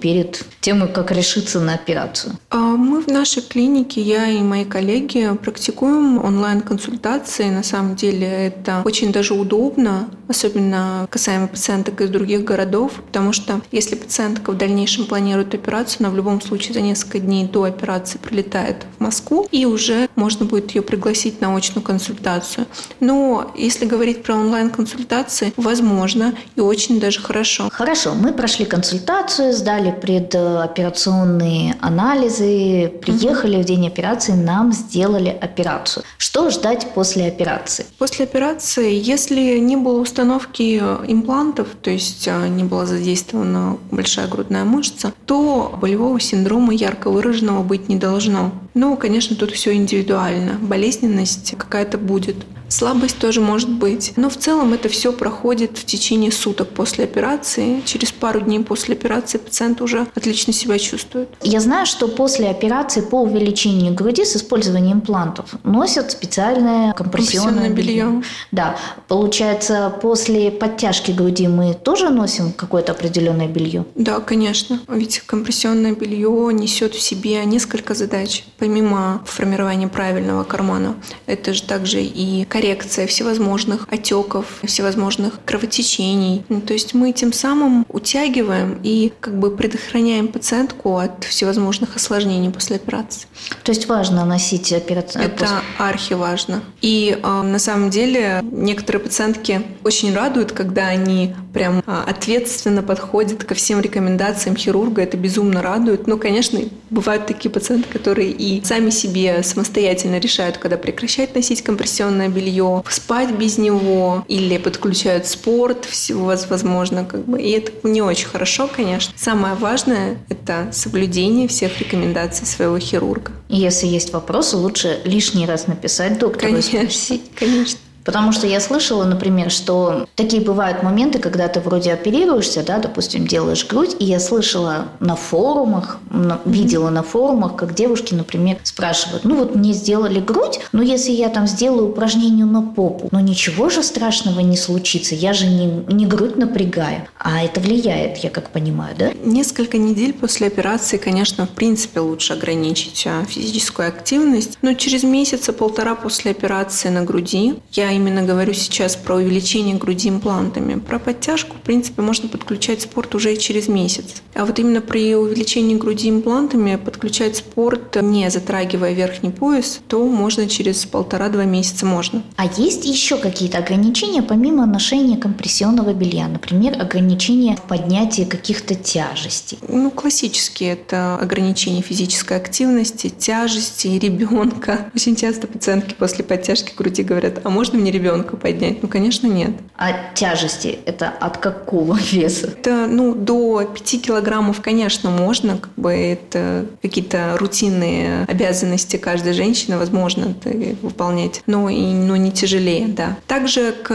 перед 0.00 0.44
тем, 0.60 0.86
как 0.92 1.10
решиться 1.10 1.60
на 1.60 1.74
операцию? 1.74 2.34
А 2.50 2.58
мы 2.58 3.00
в 3.00 3.08
нашей 3.08 3.42
клинике, 3.42 4.00
я 4.00 4.28
и 4.28 4.40
мои 4.40 4.64
коллеги, 4.64 5.30
практикуем 5.42 6.22
онлайн-консультации. 6.22 7.39
На 7.48 7.62
самом 7.62 7.96
деле 7.96 8.26
это 8.26 8.82
очень 8.84 9.12
даже 9.12 9.34
удобно, 9.34 10.08
особенно 10.28 11.06
касаемо 11.10 11.48
пациенток 11.48 12.00
из 12.00 12.10
других 12.10 12.44
городов, 12.44 12.92
потому 13.06 13.32
что 13.32 13.60
если 13.72 13.94
пациентка 13.94 14.52
в 14.52 14.56
дальнейшем 14.56 15.06
планирует 15.06 15.54
операцию, 15.54 15.98
она 16.00 16.10
в 16.10 16.16
любом 16.16 16.40
случае 16.40 16.74
за 16.74 16.80
несколько 16.80 17.18
дней 17.18 17.46
до 17.46 17.64
операции 17.64 18.18
прилетает 18.18 18.86
в 18.98 19.02
Москву, 19.02 19.46
и 19.50 19.64
уже 19.64 20.08
можно 20.16 20.44
будет 20.44 20.72
ее 20.72 20.82
пригласить 20.82 21.10
пригласить 21.10 21.40
на 21.40 21.56
очную 21.56 21.84
консультацию. 21.84 22.66
Но 23.00 23.52
если 23.56 23.86
говорить 23.86 24.22
про 24.22 24.34
онлайн-консультации, 24.34 25.52
возможно 25.56 26.34
и 26.56 26.60
очень 26.60 27.00
даже 27.00 27.20
хорошо. 27.20 27.68
Хорошо, 27.72 28.14
мы 28.14 28.32
прошли 28.32 28.64
консультацию, 28.64 29.52
сдали 29.52 29.90
предоперационные 29.90 31.76
анализы, 31.80 32.92
приехали 33.02 33.56
угу. 33.56 33.62
в 33.62 33.66
день 33.66 33.86
операции, 33.86 34.32
нам 34.32 34.72
сделали 34.72 35.28
операцию. 35.28 36.04
Что 36.18 36.50
ждать 36.50 36.92
после 36.94 37.29
операции? 37.30 37.86
После 37.98 38.24
операции, 38.24 38.92
если 38.92 39.58
не 39.58 39.76
было 39.76 40.00
установки 40.00 40.78
имплантов, 40.78 41.68
то 41.80 41.90
есть 41.90 42.26
а, 42.28 42.48
не 42.48 42.64
была 42.64 42.86
задействована 42.86 43.78
большая 43.90 44.28
грудная 44.28 44.64
мышца, 44.64 45.12
то 45.26 45.76
болевого 45.80 46.20
синдрома 46.20 46.74
ярко 46.74 47.10
выраженного 47.10 47.62
быть 47.62 47.88
не 47.88 47.96
должно. 47.96 48.52
Ну, 48.74 48.96
конечно, 48.96 49.36
тут 49.36 49.50
все 49.52 49.74
индивидуально. 49.74 50.54
Болезненность 50.60 51.54
какая-то 51.56 51.98
будет. 51.98 52.36
Слабость 52.70 53.18
тоже 53.18 53.40
может 53.40 53.68
быть. 53.68 54.12
Но 54.16 54.30
в 54.30 54.36
целом 54.36 54.72
это 54.72 54.88
все 54.88 55.12
проходит 55.12 55.76
в 55.76 55.84
течение 55.84 56.30
суток 56.30 56.68
после 56.68 57.04
операции. 57.04 57.82
Через 57.84 58.12
пару 58.12 58.40
дней 58.40 58.60
после 58.60 58.94
операции 58.94 59.38
пациент 59.38 59.82
уже 59.82 60.06
отлично 60.14 60.52
себя 60.52 60.78
чувствует. 60.78 61.28
Я 61.42 61.60
знаю, 61.60 61.84
что 61.84 62.06
после 62.06 62.48
операции 62.48 63.00
по 63.00 63.22
увеличению 63.22 63.92
груди 63.92 64.24
с 64.24 64.36
использованием 64.36 64.98
имплантов 64.98 65.54
носят 65.64 66.12
специальное 66.12 66.92
компрессионное, 66.92 67.54
компрессионное 67.54 67.70
белье. 67.70 68.04
белье. 68.04 68.22
Да. 68.52 68.76
Получается, 69.08 69.92
после 70.00 70.50
подтяжки 70.50 71.10
груди 71.10 71.48
мы 71.48 71.74
тоже 71.74 72.10
носим 72.10 72.52
какое-то 72.52 72.92
определенное 72.92 73.48
белье? 73.48 73.84
Да, 73.96 74.20
конечно. 74.20 74.80
Ведь 74.88 75.20
компрессионное 75.20 75.94
белье 75.94 76.50
несет 76.52 76.94
в 76.94 77.00
себе 77.00 77.44
несколько 77.44 77.94
задач. 77.94 78.44
Помимо 78.58 79.22
формирования 79.26 79.88
правильного 79.88 80.44
кармана, 80.44 80.94
это 81.26 81.52
же 81.52 81.62
также 81.62 82.02
и 82.02 82.44
коррекция 82.60 83.06
всевозможных 83.06 83.86
отеков, 83.90 84.60
всевозможных 84.64 85.40
кровотечений. 85.46 86.44
Ну, 86.50 86.60
то 86.60 86.74
есть 86.74 86.92
мы 86.92 87.12
тем 87.12 87.32
самым 87.32 87.86
утягиваем 87.88 88.78
и 88.82 89.12
как 89.18 89.38
бы 89.38 89.50
предохраняем 89.50 90.28
пациентку 90.28 90.98
от 90.98 91.24
всевозможных 91.24 91.96
осложнений 91.96 92.50
после 92.50 92.76
операции. 92.76 93.26
То 93.62 93.72
есть 93.72 93.88
важно 93.88 94.26
носить 94.26 94.74
операцию? 94.74 95.24
Это 95.24 95.38
после... 95.38 95.56
архиважно. 95.78 96.62
И 96.82 97.18
э, 97.22 97.42
на 97.42 97.58
самом 97.58 97.88
деле 97.88 98.42
некоторые 98.42 99.02
пациентки 99.02 99.62
очень 99.82 100.14
радуют, 100.14 100.52
когда 100.52 100.88
они 100.88 101.34
прям 101.54 101.82
э, 101.86 102.02
ответственно 102.06 102.82
подходят 102.82 103.42
ко 103.44 103.54
всем 103.54 103.80
рекомендациям 103.80 104.54
хирурга. 104.54 105.00
Это 105.00 105.16
безумно 105.16 105.62
радует. 105.62 106.06
Но, 106.06 106.18
конечно, 106.18 106.60
бывают 106.90 107.26
такие 107.26 107.50
пациенты, 107.50 107.88
которые 107.90 108.30
и 108.30 108.62
сами 108.64 108.90
себе 108.90 109.42
самостоятельно 109.42 110.18
решают, 110.18 110.58
когда 110.58 110.76
прекращать 110.76 111.34
носить 111.34 111.62
компрессионное 111.62 112.28
белье, 112.28 112.49
белье, 112.50 112.82
спать 112.88 113.30
без 113.32 113.58
него 113.58 114.24
или 114.28 114.58
подключают 114.58 115.26
спорт, 115.26 115.84
всего 115.84 116.34
возможно, 116.48 117.04
как 117.04 117.24
бы. 117.24 117.40
И 117.40 117.50
это 117.50 117.72
не 117.86 118.02
очень 118.02 118.26
хорошо, 118.26 118.68
конечно. 118.68 119.12
Самое 119.16 119.54
важное– 119.54 120.18
это 120.28 120.68
соблюдение 120.72 121.48
всех 121.48 121.78
рекомендаций 121.80 122.46
своего 122.46 122.78
хирурга. 122.78 123.32
Если 123.48 123.86
есть 123.86 124.12
вопросы, 124.12 124.56
лучше 124.56 125.00
лишний 125.04 125.46
раз 125.46 125.66
написать 125.66 126.18
доктору 126.18 126.52
конечно. 126.52 127.18
Конечно. 127.34 127.78
Потому 128.04 128.32
что 128.32 128.46
я 128.46 128.60
слышала, 128.60 129.04
например, 129.04 129.50
что 129.50 130.06
такие 130.14 130.42
бывают 130.42 130.82
моменты, 130.82 131.18
когда 131.18 131.48
ты 131.48 131.60
вроде 131.60 131.92
оперируешься, 131.92 132.62
да, 132.62 132.78
допустим, 132.78 133.26
делаешь 133.26 133.66
грудь, 133.66 133.96
и 133.98 134.04
я 134.04 134.20
слышала 134.20 134.88
на 135.00 135.16
форумах, 135.16 135.98
видела 136.44 136.90
на 136.90 137.02
форумах, 137.02 137.56
как 137.56 137.74
девушки, 137.74 138.14
например, 138.14 138.58
спрашивают, 138.62 139.24
ну 139.24 139.36
вот 139.36 139.54
мне 139.54 139.72
сделали 139.72 140.20
грудь, 140.20 140.60
но 140.72 140.82
если 140.82 141.12
я 141.12 141.28
там 141.28 141.46
сделаю 141.46 141.90
упражнение 141.90 142.46
на 142.46 142.62
попу, 142.62 143.08
но 143.10 143.20
ничего 143.20 143.68
же 143.68 143.82
страшного 143.82 144.40
не 144.40 144.56
случится, 144.56 145.14
я 145.14 145.32
же 145.32 145.46
не, 145.46 145.66
не 145.92 146.06
грудь 146.06 146.36
напрягаю, 146.36 147.06
а 147.18 147.42
это 147.42 147.60
влияет, 147.60 148.18
я 148.18 148.30
как 148.30 148.50
понимаю, 148.50 148.94
да? 148.98 149.10
Несколько 149.24 149.78
недель 149.78 150.12
после 150.12 150.46
операции, 150.46 150.96
конечно, 150.96 151.46
в 151.46 151.50
принципе 151.50 152.00
лучше 152.00 152.32
ограничить 152.32 153.06
а, 153.06 153.24
физическую 153.24 153.88
активность, 153.88 154.58
но 154.62 154.74
через 154.74 155.02
месяца 155.02 155.52
полтора 155.52 155.94
после 155.94 156.30
операции 156.30 156.88
на 156.88 157.02
груди 157.02 157.54
я 157.72 157.89
именно 157.92 158.22
говорю 158.22 158.52
сейчас 158.52 158.96
про 158.96 159.16
увеличение 159.16 159.76
груди 159.76 160.08
имплантами. 160.08 160.78
Про 160.78 160.98
подтяжку, 160.98 161.56
в 161.56 161.60
принципе, 161.60 162.02
можно 162.02 162.28
подключать 162.28 162.82
спорт 162.82 163.14
уже 163.14 163.36
через 163.36 163.68
месяц. 163.68 164.22
А 164.34 164.44
вот 164.44 164.58
именно 164.58 164.80
при 164.80 165.14
увеличении 165.14 165.76
груди 165.76 166.08
имплантами 166.10 166.76
подключать 166.76 167.36
спорт, 167.36 167.96
не 168.00 168.30
затрагивая 168.30 168.92
верхний 168.92 169.30
пояс, 169.30 169.80
то 169.88 170.06
можно 170.06 170.48
через 170.48 170.86
полтора-два 170.86 171.44
месяца 171.44 171.86
можно. 171.86 172.22
А 172.36 172.46
есть 172.46 172.84
еще 172.84 173.16
какие-то 173.16 173.58
ограничения, 173.58 174.22
помимо 174.22 174.66
ношения 174.66 175.16
компрессионного 175.16 175.92
белья? 175.92 176.28
Например, 176.28 176.80
ограничения 176.80 177.56
в 177.56 177.62
поднятии 177.62 178.22
каких-то 178.22 178.74
тяжестей? 178.74 179.58
Ну, 179.68 179.90
классические 179.90 180.72
это 180.72 181.16
ограничения 181.16 181.82
физической 181.82 182.36
активности, 182.36 183.08
тяжести 183.08 183.88
ребенка. 183.88 184.90
Очень 184.94 185.16
часто 185.16 185.46
пациентки 185.46 185.94
после 185.94 186.24
подтяжки 186.24 186.72
груди 186.76 187.02
говорят, 187.02 187.40
а 187.44 187.50
можно 187.50 187.76
мне 187.80 187.90
ребенка 187.90 188.36
поднять? 188.36 188.82
Ну, 188.82 188.88
конечно, 188.88 189.26
нет. 189.26 189.52
А 189.76 190.12
тяжести 190.14 190.78
это 190.84 191.08
от 191.08 191.38
какого 191.38 191.98
веса? 192.12 192.48
Это, 192.48 192.86
ну, 192.86 193.14
до 193.14 193.64
5 193.64 194.02
килограммов, 194.02 194.60
конечно, 194.60 195.10
можно. 195.10 195.58
Как 195.58 195.72
бы 195.76 195.92
это 195.92 196.66
какие-то 196.82 197.36
рутинные 197.38 198.24
обязанности 198.28 198.96
каждой 198.96 199.32
женщины, 199.32 199.78
возможно, 199.78 200.34
это 200.38 200.50
выполнять, 200.82 201.42
но 201.46 201.68
и 201.68 201.80
но 201.80 202.16
не 202.16 202.32
тяжелее, 202.32 202.88
да. 202.88 203.16
Также 203.26 203.72
к 203.72 203.90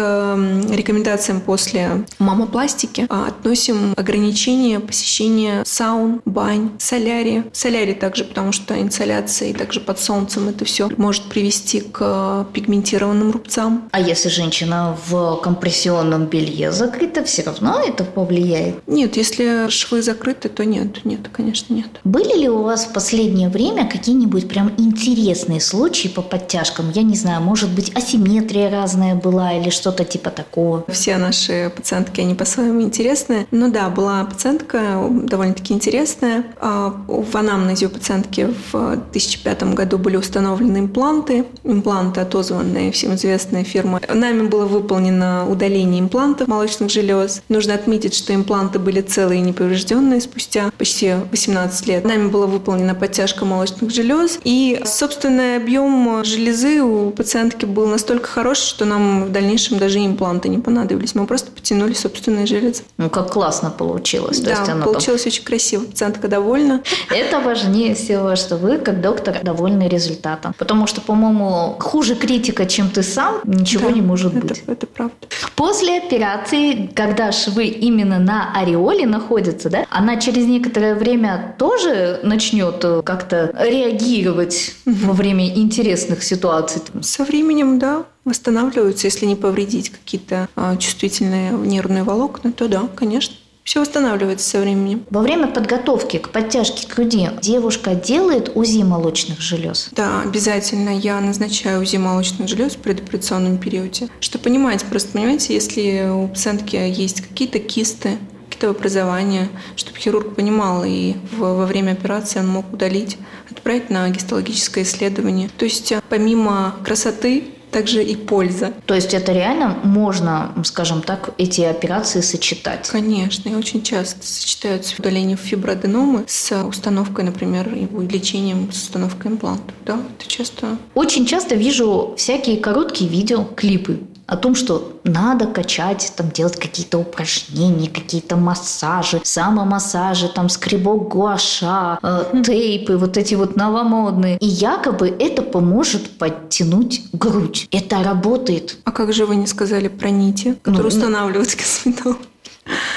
рекомендациям 0.71 1.41
после 1.41 2.05
мамопластики 2.19 3.05
а, 3.09 3.27
относим 3.27 3.93
ограничение 3.95 4.79
посещения 4.79 5.63
саун, 5.65 6.21
бань, 6.25 6.71
солярии. 6.79 7.43
Солярий 7.51 7.93
также, 7.93 8.23
потому 8.23 8.51
что 8.51 8.79
инсоляция 8.79 9.49
и 9.49 9.53
также 9.53 9.79
под 9.79 9.99
солнцем 9.99 10.49
это 10.49 10.65
все 10.65 10.89
может 10.97 11.23
привести 11.23 11.81
к 11.81 12.47
пигментированным 12.53 13.31
рубцам, 13.31 13.74
а 13.91 13.99
если 13.99 14.29
женщина 14.29 14.97
в 15.07 15.37
компрессионном 15.37 16.25
белье 16.25 16.71
закрыта, 16.71 17.23
все 17.23 17.43
равно 17.43 17.81
это 17.85 18.03
повлияет? 18.03 18.75
Нет, 18.87 19.17
если 19.17 19.69
швы 19.69 20.01
закрыты, 20.01 20.49
то 20.49 20.65
нет, 20.65 21.05
нет, 21.05 21.21
конечно, 21.31 21.73
нет. 21.73 21.87
Были 22.03 22.39
ли 22.39 22.49
у 22.49 22.63
вас 22.63 22.85
в 22.85 22.93
последнее 22.93 23.49
время 23.49 23.89
какие-нибудь 23.89 24.47
прям 24.47 24.71
интересные 24.77 25.61
случаи 25.61 26.07
по 26.07 26.21
подтяжкам? 26.21 26.91
Я 26.93 27.03
не 27.03 27.15
знаю, 27.15 27.41
может 27.41 27.69
быть, 27.69 27.91
асимметрия 27.95 28.69
разная 28.69 29.15
была 29.15 29.53
или 29.53 29.69
что-то 29.69 30.05
типа 30.05 30.29
такого? 30.29 30.85
Все 30.89 31.17
наши 31.17 31.71
пациентки, 31.75 32.21
они 32.21 32.35
по-своему 32.35 32.81
интересные. 32.81 33.47
Ну 33.51 33.71
да, 33.71 33.89
была 33.89 34.23
пациентка 34.25 35.09
довольно-таки 35.09 35.73
интересная. 35.73 36.45
А, 36.59 36.93
в 37.07 37.35
анамнезе 37.35 37.87
у 37.87 37.89
пациентки 37.89 38.49
в 38.71 38.95
2005 39.11 39.63
году 39.73 39.97
были 39.97 40.17
установлены 40.17 40.79
импланты. 40.79 41.45
Импланты, 41.63 42.21
отозванные 42.21 42.91
всем 42.91 43.15
известные 43.15 43.64
фирма. 43.65 44.01
Нами 44.07 44.47
было 44.47 44.65
выполнено 44.65 45.49
удаление 45.49 45.99
имплантов 45.99 46.47
молочных 46.47 46.89
желез. 46.89 47.41
Нужно 47.49 47.73
отметить, 47.73 48.15
что 48.15 48.33
импланты 48.33 48.79
были 48.79 49.01
целые 49.01 49.41
и 49.41 49.43
неповрежденные 49.43 50.21
спустя 50.21 50.71
почти 50.77 51.15
18 51.31 51.87
лет. 51.87 52.05
Нами 52.05 52.29
была 52.29 52.45
выполнена 52.45 52.95
подтяжка 52.95 53.45
молочных 53.45 53.91
желез. 53.91 54.39
И 54.43 54.81
собственный 54.85 55.57
объем 55.57 56.23
железы 56.23 56.81
у 56.81 57.11
пациентки 57.11 57.65
был 57.65 57.87
настолько 57.87 58.27
хороший, 58.27 58.67
что 58.67 58.85
нам 58.85 59.25
в 59.25 59.31
дальнейшем 59.31 59.77
даже 59.77 59.99
импланты 60.05 60.49
не 60.49 60.59
понадобились. 60.59 61.15
Мы 61.15 61.25
просто 61.27 61.51
потянули 61.51 61.93
собственные 61.93 62.45
железы. 62.45 62.83
Ну, 62.97 63.09
как 63.09 63.31
классно 63.31 63.69
получилось. 63.69 64.39
Да, 64.39 64.51
есть 64.51 64.83
получилось 64.83 65.23
там... 65.23 65.31
очень 65.31 65.43
красиво. 65.43 65.83
Пациентка 65.83 66.27
довольна. 66.27 66.81
Это 67.09 67.39
важнее 67.39 67.95
всего, 67.95 68.35
что 68.35 68.57
вы, 68.57 68.77
как 68.77 69.01
доктор, 69.01 69.39
довольны 69.43 69.87
результатом. 69.87 70.53
Потому 70.57 70.87
что, 70.87 71.01
по-моему, 71.01 71.75
хуже 71.79 72.15
критика, 72.15 72.65
чем 72.65 72.89
ты 72.89 73.03
сам, 73.03 73.41
ничего 73.57 73.89
да, 73.89 73.95
не 73.95 74.01
может 74.01 74.35
это, 74.35 74.47
быть. 74.47 74.63
Это 74.67 74.87
правда. 74.87 75.15
После 75.55 75.97
операции, 75.97 76.87
когда 76.93 77.31
швы 77.31 77.65
именно 77.65 78.19
на 78.19 78.53
ореоле 78.53 79.05
находятся, 79.05 79.69
да, 79.69 79.85
она 79.89 80.17
через 80.17 80.45
некоторое 80.45 80.95
время 80.95 81.55
тоже 81.57 82.19
начнет 82.23 82.83
э, 82.83 83.01
как-то 83.03 83.51
реагировать 83.59 84.75
во 84.85 85.13
время 85.13 85.47
интересных 85.47 86.23
ситуаций. 86.23 86.81
Со 87.01 87.23
временем, 87.23 87.79
да, 87.79 88.05
восстанавливаются, 88.25 89.07
если 89.07 89.25
не 89.25 89.35
повредить 89.35 89.89
какие-то 89.89 90.49
а, 90.55 90.75
чувствительные 90.77 91.51
нервные 91.51 92.03
волокна, 92.03 92.51
то 92.51 92.67
да, 92.67 92.87
конечно. 92.95 93.35
Все 93.65 93.79
восстанавливается 93.79 94.47
со 94.47 94.61
временем. 94.61 95.05
Во 95.09 95.21
время 95.21 95.47
подготовки 95.47 96.19
к 96.19 96.29
подтяжке 96.29 96.87
груди 96.87 97.31
девушка 97.41 97.95
делает 97.95 98.55
УЗИ 98.55 98.83
молочных 98.83 99.41
желез? 99.41 99.89
Да, 99.91 100.21
обязательно. 100.21 100.95
Я 100.95 101.19
назначаю 101.19 101.81
УЗИ 101.81 101.97
молочных 101.97 102.47
желез 102.47 102.75
в 102.75 102.77
предоперационном 102.77 103.57
периоде. 103.57 104.07
Что 104.19 104.37
понимать, 104.37 104.85
просто 104.85 105.13
понимаете, 105.13 105.55
если 105.55 106.07
у 106.07 106.27
пациентки 106.27 106.75
есть 106.75 107.21
какие-то 107.21 107.57
кисты, 107.57 108.19
какие-то 108.47 108.69
образования, 108.69 109.49
чтобы 109.75 109.97
хирург 109.97 110.35
понимал 110.35 110.83
и 110.85 111.15
во 111.35 111.65
время 111.65 111.93
операции 111.93 112.39
он 112.39 112.47
мог 112.47 112.71
удалить, 112.71 113.17
отправить 113.49 113.89
на 113.89 114.07
гистологическое 114.09 114.83
исследование. 114.83 115.49
То 115.57 115.65
есть 115.65 115.91
помимо 116.09 116.75
красоты 116.85 117.45
также 117.75 118.01
и 118.01 118.15
польза. 118.15 118.71
То 118.85 118.95
есть 118.95 119.13
это 119.13 119.33
реально 119.33 119.77
можно, 119.83 120.53
скажем 120.63 121.01
так, 121.01 121.31
эти 121.37 121.59
операции 121.59 122.21
сочетать? 122.21 122.87
Конечно, 122.87 123.49
и 123.49 123.53
очень 123.53 123.83
часто 123.83 124.25
сочетаются 124.25 124.95
удаление 124.97 125.35
фиброаденомы 125.35 126.23
с 126.25 126.55
установкой, 126.63 127.25
например, 127.25 127.67
его 127.75 128.01
лечением 128.01 128.71
с 128.71 128.83
установкой 128.83 129.31
имплантов. 129.31 129.75
Да, 129.85 129.99
это 130.17 130.29
часто. 130.29 130.77
Очень 130.93 131.25
часто 131.25 131.55
вижу 131.55 132.13
всякие 132.17 132.61
короткие 132.61 133.09
видео, 133.09 133.43
клипы 133.43 133.99
о 134.27 134.37
том, 134.37 134.55
что 134.55 134.99
надо 135.03 135.45
качать, 135.45 136.13
там 136.15 136.29
делать 136.31 136.57
какие-то 136.57 136.97
упражнения, 136.97 137.89
какие-то 137.89 138.35
массажи, 138.35 139.21
самомассажи, 139.23 140.29
там 140.29 140.49
скребок 140.49 141.09
гуаша, 141.09 141.99
э, 142.01 142.41
тейпы, 142.43 142.97
вот 142.97 143.17
эти 143.17 143.35
вот 143.35 143.55
новомодные. 143.55 144.37
И 144.37 144.47
якобы 144.47 145.07
это 145.07 145.41
поможет 145.41 146.17
подтянуть 146.17 147.03
грудь. 147.13 147.67
Это 147.71 148.03
работает. 148.03 148.77
А 148.83 148.91
как 148.91 149.13
же 149.13 149.25
вы 149.25 149.35
не 149.35 149.47
сказали 149.47 149.87
про 149.87 150.09
нити, 150.09 150.55
которые 150.63 150.81
ну, 150.81 150.87
устанавливают 150.87 151.55
косметолог? 151.55 152.17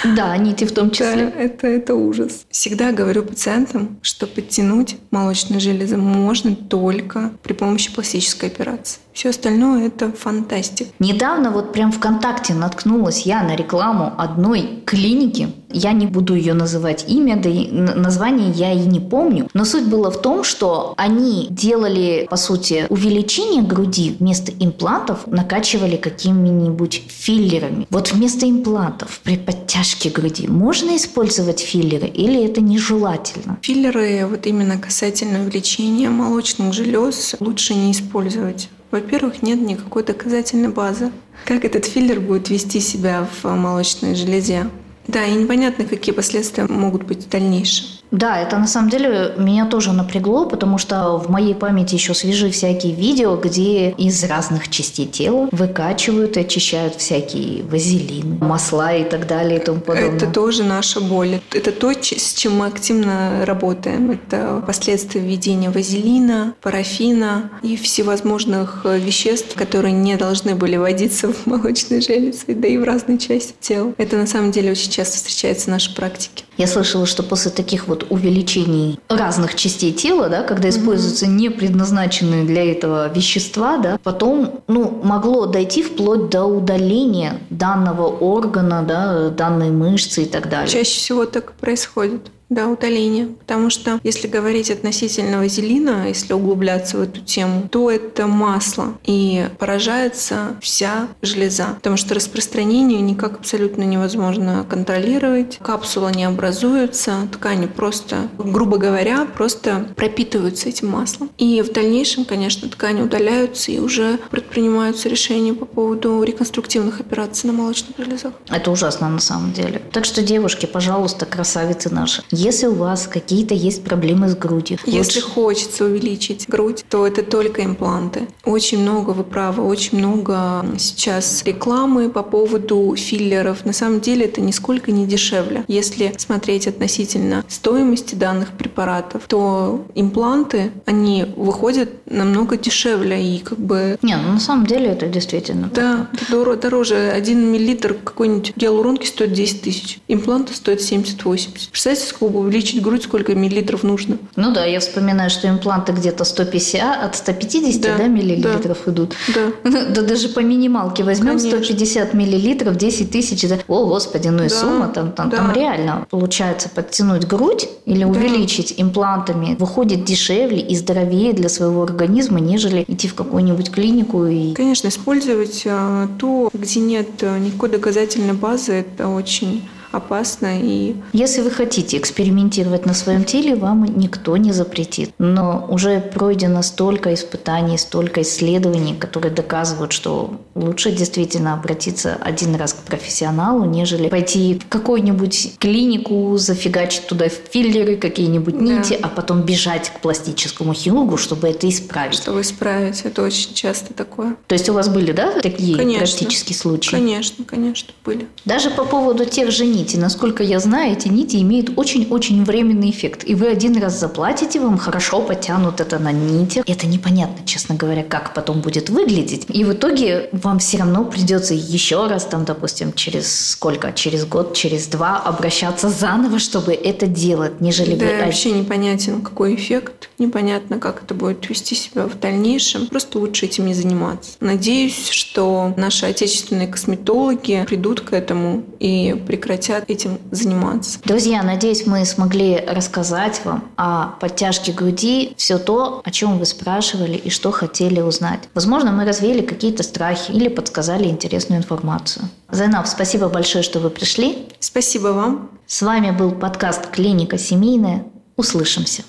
Да, 0.04 0.36
нити 0.36 0.64
в 0.64 0.72
том 0.72 0.90
числе. 0.90 1.26
Да, 1.26 1.40
это, 1.42 1.66
это 1.66 1.94
ужас. 1.94 2.46
Всегда 2.50 2.92
говорю 2.92 3.22
пациентам, 3.22 3.98
что 4.02 4.26
подтянуть 4.26 4.96
молочные 5.10 5.60
железы 5.60 5.96
можно 5.96 6.56
только 6.56 7.32
при 7.42 7.52
помощи 7.52 7.92
пластической 7.92 8.48
операции. 8.48 9.00
Все 9.18 9.30
остальное 9.30 9.88
это 9.88 10.12
фантастика. 10.12 10.92
Недавно 11.00 11.50
вот 11.50 11.72
прям 11.72 11.90
ВКонтакте 11.90 12.54
наткнулась 12.54 13.22
я 13.22 13.42
на 13.42 13.56
рекламу 13.56 14.14
одной 14.16 14.84
клиники. 14.86 15.48
Я 15.72 15.90
не 15.90 16.06
буду 16.06 16.36
ее 16.36 16.54
называть 16.54 17.04
имя, 17.08 17.36
да 17.36 17.50
и 17.50 17.68
название 17.68 18.52
я 18.52 18.72
и 18.72 18.78
не 18.78 19.00
помню. 19.00 19.48
Но 19.54 19.64
суть 19.64 19.86
была 19.86 20.12
в 20.12 20.22
том, 20.22 20.44
что 20.44 20.94
они 20.96 21.48
делали, 21.50 22.28
по 22.30 22.36
сути, 22.36 22.86
увеличение 22.90 23.62
груди 23.62 24.16
вместо 24.20 24.52
имплантов, 24.52 25.26
накачивали 25.26 25.96
какими-нибудь 25.96 27.02
филлерами. 27.08 27.88
Вот 27.90 28.12
вместо 28.12 28.48
имплантов 28.48 29.20
при 29.24 29.36
подтяжке 29.36 30.10
груди 30.10 30.46
можно 30.46 30.96
использовать 30.96 31.58
филлеры 31.58 32.06
или 32.06 32.44
это 32.44 32.60
нежелательно? 32.60 33.58
Филлеры, 33.62 34.28
вот 34.30 34.46
именно 34.46 34.78
касательно 34.78 35.40
увеличения 35.40 36.08
молочных 36.08 36.72
желез, 36.72 37.34
лучше 37.40 37.74
не 37.74 37.90
использовать. 37.90 38.68
Во-первых, 38.90 39.42
нет 39.42 39.60
никакой 39.60 40.02
доказательной 40.02 40.70
базы, 40.70 41.12
как 41.44 41.64
этот 41.64 41.84
филлер 41.84 42.20
будет 42.20 42.48
вести 42.48 42.80
себя 42.80 43.28
в 43.42 43.44
молочной 43.44 44.14
железе. 44.14 44.70
Да, 45.06 45.24
и 45.24 45.34
непонятно, 45.34 45.84
какие 45.84 46.14
последствия 46.14 46.66
могут 46.66 47.04
быть 47.04 47.24
в 47.26 47.28
дальнейшем. 47.28 47.97
Да, 48.10 48.40
это 48.40 48.58
на 48.58 48.66
самом 48.66 48.90
деле 48.90 49.34
меня 49.36 49.66
тоже 49.66 49.92
напрягло, 49.92 50.46
потому 50.46 50.78
что 50.78 51.18
в 51.18 51.28
моей 51.30 51.54
памяти 51.54 51.94
еще 51.94 52.14
свежи 52.14 52.50
всякие 52.50 52.94
видео, 52.94 53.36
где 53.36 53.90
из 53.90 54.24
разных 54.24 54.68
частей 54.68 55.06
тела 55.06 55.48
выкачивают 55.52 56.36
и 56.36 56.40
очищают 56.40 56.94
всякие 56.94 57.62
вазелины, 57.64 58.38
масла 58.40 58.94
и 58.94 59.04
так 59.04 59.26
далее 59.26 59.58
и 59.58 59.62
тому 59.62 59.80
подобное. 59.80 60.16
Это 60.16 60.26
тоже 60.26 60.64
наша 60.64 61.00
боль. 61.00 61.40
Это 61.52 61.72
то, 61.72 61.92
с 61.92 62.34
чем 62.34 62.56
мы 62.56 62.66
активно 62.66 63.44
работаем. 63.44 64.10
Это 64.10 64.62
последствия 64.66 65.20
введения 65.20 65.70
вазелина, 65.70 66.54
парафина 66.62 67.50
и 67.62 67.76
всевозможных 67.76 68.84
веществ, 68.84 69.54
которые 69.54 69.92
не 69.92 70.16
должны 70.16 70.54
были 70.54 70.76
вводиться 70.76 71.32
в 71.32 71.46
молочной 71.46 72.00
железе, 72.00 72.44
да 72.48 72.68
и 72.68 72.78
в 72.78 72.84
разные 72.84 73.18
части 73.18 73.54
тела. 73.60 73.92
Это 73.98 74.16
на 74.16 74.26
самом 74.26 74.50
деле 74.50 74.70
очень 74.70 74.90
часто 74.90 75.16
встречается 75.16 75.66
в 75.66 75.68
нашей 75.68 75.94
практике. 75.94 76.44
Я 76.58 76.66
слышала, 76.66 77.06
что 77.06 77.22
после 77.22 77.52
таких 77.52 77.86
вот 77.86 78.06
увеличений 78.10 78.98
разных 79.08 79.54
частей 79.54 79.92
тела, 79.92 80.28
да, 80.28 80.42
когда 80.42 80.68
используются 80.68 81.28
не 81.28 81.50
предназначенные 81.50 82.44
для 82.44 82.70
этого 82.70 83.08
вещества, 83.12 83.78
да, 83.78 83.98
потом 84.02 84.60
ну, 84.66 85.00
могло 85.04 85.46
дойти 85.46 85.84
вплоть 85.84 86.30
до 86.30 86.44
удаления 86.44 87.38
данного 87.48 88.08
органа, 88.08 88.82
да, 88.82 89.28
данной 89.28 89.70
мышцы 89.70 90.24
и 90.24 90.26
так 90.26 90.50
далее. 90.50 90.68
Чаще 90.68 90.98
всего 90.98 91.26
так 91.26 91.52
происходит. 91.52 92.28
Да, 92.48 92.68
удаление. 92.68 93.26
Потому 93.26 93.70
что 93.70 94.00
если 94.02 94.26
говорить 94.26 94.70
относительно 94.70 95.38
вазелина, 95.38 96.08
если 96.08 96.32
углубляться 96.32 96.96
в 96.96 97.02
эту 97.02 97.20
тему, 97.20 97.68
то 97.70 97.90
это 97.90 98.26
масло. 98.26 98.98
И 99.04 99.46
поражается 99.58 100.56
вся 100.60 101.08
железа. 101.20 101.74
Потому 101.74 101.96
что 101.96 102.14
распространение 102.14 103.00
никак 103.00 103.34
абсолютно 103.34 103.82
невозможно 103.82 104.64
контролировать. 104.68 105.58
Капсула 105.62 106.08
не 106.08 106.24
образуется, 106.24 107.28
ткани 107.32 107.66
просто, 107.66 108.28
грубо 108.38 108.78
говоря, 108.78 109.26
просто 109.26 109.88
пропитываются 109.96 110.68
этим 110.68 110.88
маслом. 110.88 111.30
И 111.36 111.60
в 111.62 111.72
дальнейшем, 111.72 112.24
конечно, 112.24 112.68
ткани 112.68 113.02
удаляются 113.02 113.72
и 113.72 113.78
уже 113.78 114.18
предпринимаются 114.30 115.08
решения 115.08 115.52
по 115.52 115.66
поводу 115.66 116.22
реконструктивных 116.22 117.00
операций 117.00 117.48
на 117.48 117.52
молочных 117.52 117.98
железах. 117.98 118.32
Это 118.48 118.70
ужасно 118.70 119.08
на 119.08 119.20
самом 119.20 119.52
деле. 119.52 119.82
Так 119.92 120.04
что, 120.04 120.22
девушки, 120.22 120.66
пожалуйста, 120.66 121.26
красавицы 121.26 121.92
наши, 121.92 122.22
если 122.38 122.66
у 122.66 122.74
вас 122.74 123.08
какие-то 123.08 123.54
есть 123.54 123.82
проблемы 123.82 124.28
с 124.28 124.36
грудью. 124.36 124.78
Если 124.86 125.20
лучше... 125.20 125.32
хочется 125.32 125.84
увеличить 125.84 126.48
грудь, 126.48 126.84
то 126.88 127.06
это 127.06 127.22
только 127.22 127.64
импланты. 127.64 128.28
Очень 128.44 128.82
много, 128.82 129.10
вы 129.10 129.24
правы, 129.24 129.64
очень 129.64 129.98
много 129.98 130.64
сейчас 130.78 131.42
рекламы 131.44 132.08
по 132.08 132.22
поводу 132.22 132.94
филлеров. 132.96 133.64
На 133.64 133.72
самом 133.72 134.00
деле 134.00 134.26
это 134.26 134.40
нисколько 134.40 134.92
не 134.92 135.06
дешевле. 135.06 135.64
Если 135.66 136.14
смотреть 136.16 136.68
относительно 136.68 137.44
стоимости 137.48 138.14
данных 138.14 138.52
препаратов, 138.52 139.24
то 139.26 139.84
импланты, 139.94 140.70
они 140.86 141.26
выходят 141.36 141.90
намного 142.06 142.56
дешевле 142.56 143.20
и 143.20 143.40
как 143.40 143.58
бы... 143.58 143.98
Не, 144.02 144.16
ну 144.16 144.34
на 144.34 144.40
самом 144.40 144.66
деле 144.66 144.86
это 144.86 145.06
действительно 145.06 145.70
Да, 145.74 146.08
дороже, 146.30 146.60
дороже. 146.60 147.10
Один 147.10 147.50
миллилитр 147.50 147.94
какой-нибудь 147.94 148.56
гиалуронки 148.56 149.06
стоит 149.06 149.32
10 149.32 149.62
тысяч. 149.62 149.98
Импланты 150.06 150.54
стоят 150.54 150.80
70-80. 150.80 151.70
Представляете, 151.70 152.06
сколько 152.06 152.27
чтобы 152.28 152.40
увеличить 152.40 152.82
грудь, 152.82 153.04
сколько 153.04 153.34
миллилитров 153.34 153.82
нужно. 153.82 154.18
Ну 154.36 154.52
да, 154.52 154.66
я 154.66 154.80
вспоминаю, 154.80 155.30
что 155.30 155.48
импланты 155.48 155.92
где-то 155.92 156.24
150, 156.24 157.04
от 157.04 157.16
150 157.16 157.80
да, 157.80 157.96
да, 157.96 158.06
миллилитров 158.06 158.78
да, 158.84 158.92
идут. 158.92 159.14
Да. 159.34 159.86
да 159.94 160.02
даже 160.02 160.28
по 160.28 160.40
минималке 160.40 161.04
возьмем 161.04 161.38
Конечно. 161.38 161.62
150 161.62 162.12
миллилитров, 162.12 162.76
10 162.76 163.10
тысяч. 163.10 163.48
Да. 163.48 163.58
О, 163.66 163.86
господи, 163.86 164.28
ну 164.28 164.44
и 164.44 164.48
да, 164.48 164.54
сумма 164.54 164.88
там, 164.88 165.12
там, 165.12 165.30
да. 165.30 165.38
там 165.38 165.52
реально 165.54 166.06
получается 166.10 166.68
подтянуть 166.68 167.26
грудь 167.26 167.66
или 167.86 168.02
да. 168.02 168.08
увеличить 168.08 168.74
имплантами 168.76 169.56
выходит 169.58 170.04
дешевле 170.04 170.60
и 170.60 170.76
здоровее 170.76 171.32
для 171.32 171.48
своего 171.48 171.82
организма, 171.82 172.40
нежели 172.40 172.84
идти 172.86 173.08
в 173.08 173.14
какую-нибудь 173.14 173.70
клинику 173.70 174.26
и... 174.26 174.52
Конечно, 174.52 174.88
использовать 174.88 175.62
а, 175.64 176.08
то, 176.18 176.50
где 176.52 176.80
нет 176.80 177.08
а, 177.22 177.38
никакой 177.38 177.70
доказательной 177.70 178.34
базы, 178.34 178.72
это 178.72 179.08
очень 179.08 179.62
опасно. 179.92 180.60
И... 180.60 180.96
Если 181.12 181.40
вы 181.40 181.50
хотите 181.50 181.96
экспериментировать 181.96 182.86
на 182.86 182.94
своем 182.94 183.24
теле, 183.24 183.54
вам 183.54 183.84
никто 183.98 184.36
не 184.36 184.52
запретит. 184.52 185.10
Но 185.18 185.66
уже 185.68 186.00
пройдено 186.00 186.62
столько 186.62 187.14
испытаний, 187.14 187.78
столько 187.78 188.22
исследований, 188.22 188.94
которые 188.94 189.32
доказывают, 189.32 189.92
что 189.92 190.40
лучше 190.54 190.92
действительно 190.92 191.54
обратиться 191.54 192.16
один 192.20 192.54
раз 192.56 192.74
к 192.74 192.78
профессионалу, 192.78 193.64
нежели 193.64 194.08
пойти 194.08 194.58
в 194.58 194.68
какую-нибудь 194.68 195.54
клинику, 195.58 196.36
зафигачить 196.36 197.06
туда 197.06 197.28
филлеры, 197.28 197.96
какие-нибудь 197.96 198.60
нити, 198.60 198.98
да. 199.00 199.06
а 199.06 199.08
потом 199.08 199.42
бежать 199.42 199.90
к 199.90 200.00
пластическому 200.00 200.74
хирургу, 200.74 201.16
чтобы 201.16 201.48
это 201.48 201.68
исправить. 201.68 202.16
Чтобы 202.16 202.42
исправить. 202.42 203.02
Это 203.04 203.22
очень 203.22 203.54
часто 203.54 203.94
такое. 203.94 204.36
То 204.46 204.54
есть 204.54 204.68
у 204.68 204.72
вас 204.72 204.88
были, 204.88 205.12
да, 205.12 205.32
такие 205.40 205.76
конечно. 205.76 206.06
практические 206.06 206.56
случаи? 206.56 206.90
Конечно, 206.90 207.44
конечно, 207.44 207.92
были. 208.04 208.26
Даже 208.44 208.70
по 208.70 208.84
поводу 208.84 209.24
тех 209.24 209.50
же 209.50 209.64
нитей. 209.64 209.77
Насколько 209.78 210.42
я 210.42 210.58
знаю, 210.58 210.92
эти 210.92 211.08
нити 211.08 211.36
имеют 211.36 211.70
очень-очень 211.76 212.44
временный 212.44 212.90
эффект. 212.90 213.22
И 213.24 213.34
вы 213.34 213.46
один 213.46 213.80
раз 213.80 213.98
заплатите, 213.98 214.58
вам 214.58 214.76
хорошо 214.76 215.20
потянут 215.20 215.80
это 215.80 215.98
на 215.98 216.10
нити. 216.10 216.62
Это 216.66 216.86
непонятно, 216.86 217.46
честно 217.46 217.76
говоря, 217.76 218.02
как 218.02 218.34
потом 218.34 218.60
будет 218.60 218.90
выглядеть. 218.90 219.46
И 219.48 219.64
в 219.64 219.72
итоге 219.72 220.30
вам 220.32 220.58
все 220.58 220.78
равно 220.78 221.04
придется 221.04 221.54
еще 221.54 222.08
раз, 222.08 222.24
там, 222.24 222.44
допустим, 222.44 222.92
через 222.92 223.50
сколько? 223.50 223.92
Через 223.92 224.26
год, 224.26 224.54
через 224.54 224.88
два 224.88 225.18
обращаться 225.18 225.88
заново, 225.88 226.40
чтобы 226.40 226.72
это 226.72 227.06
делать, 227.06 227.60
нежели 227.60 227.94
да, 227.94 228.06
вы... 228.06 228.24
вообще 228.24 228.50
непонятен, 228.50 229.22
какой 229.22 229.54
эффект. 229.54 230.10
Непонятно, 230.18 230.80
как 230.80 231.04
это 231.04 231.14
будет 231.14 231.48
вести 231.48 231.76
себя 231.76 232.06
в 232.06 232.18
дальнейшем. 232.18 232.88
Просто 232.88 233.18
лучше 233.18 233.46
этим 233.46 233.66
не 233.66 233.74
заниматься. 233.74 234.32
Надеюсь, 234.40 235.08
что 235.10 235.72
наши 235.76 236.06
отечественные 236.06 236.66
косметологи 236.66 237.64
придут 237.66 238.00
к 238.00 238.12
этому 238.12 238.64
и 238.80 239.14
прекратят 239.26 239.67
этим 239.72 240.18
заниматься. 240.30 240.98
Друзья, 241.04 241.42
надеюсь, 241.42 241.86
мы 241.86 242.04
смогли 242.04 242.56
рассказать 242.56 243.40
вам 243.44 243.64
о 243.76 244.16
подтяжке 244.20 244.72
груди, 244.72 245.34
все 245.36 245.58
то, 245.58 246.00
о 246.04 246.10
чем 246.10 246.38
вы 246.38 246.46
спрашивали 246.46 247.16
и 247.16 247.30
что 247.30 247.50
хотели 247.50 248.00
узнать. 248.00 248.48
Возможно, 248.54 248.92
мы 248.92 249.04
развеяли 249.04 249.42
какие-то 249.42 249.82
страхи 249.82 250.30
или 250.32 250.48
подсказали 250.48 251.04
интересную 251.08 251.60
информацию. 251.60 252.28
Зайнаб, 252.50 252.86
спасибо 252.86 253.28
большое, 253.28 253.62
что 253.62 253.80
вы 253.80 253.90
пришли. 253.90 254.48
Спасибо 254.60 255.08
вам. 255.08 255.50
С 255.66 255.82
вами 255.82 256.10
был 256.10 256.32
подкаст 256.32 256.86
«Клиника 256.88 257.38
семейная». 257.38 258.04
Услышимся. 258.36 259.02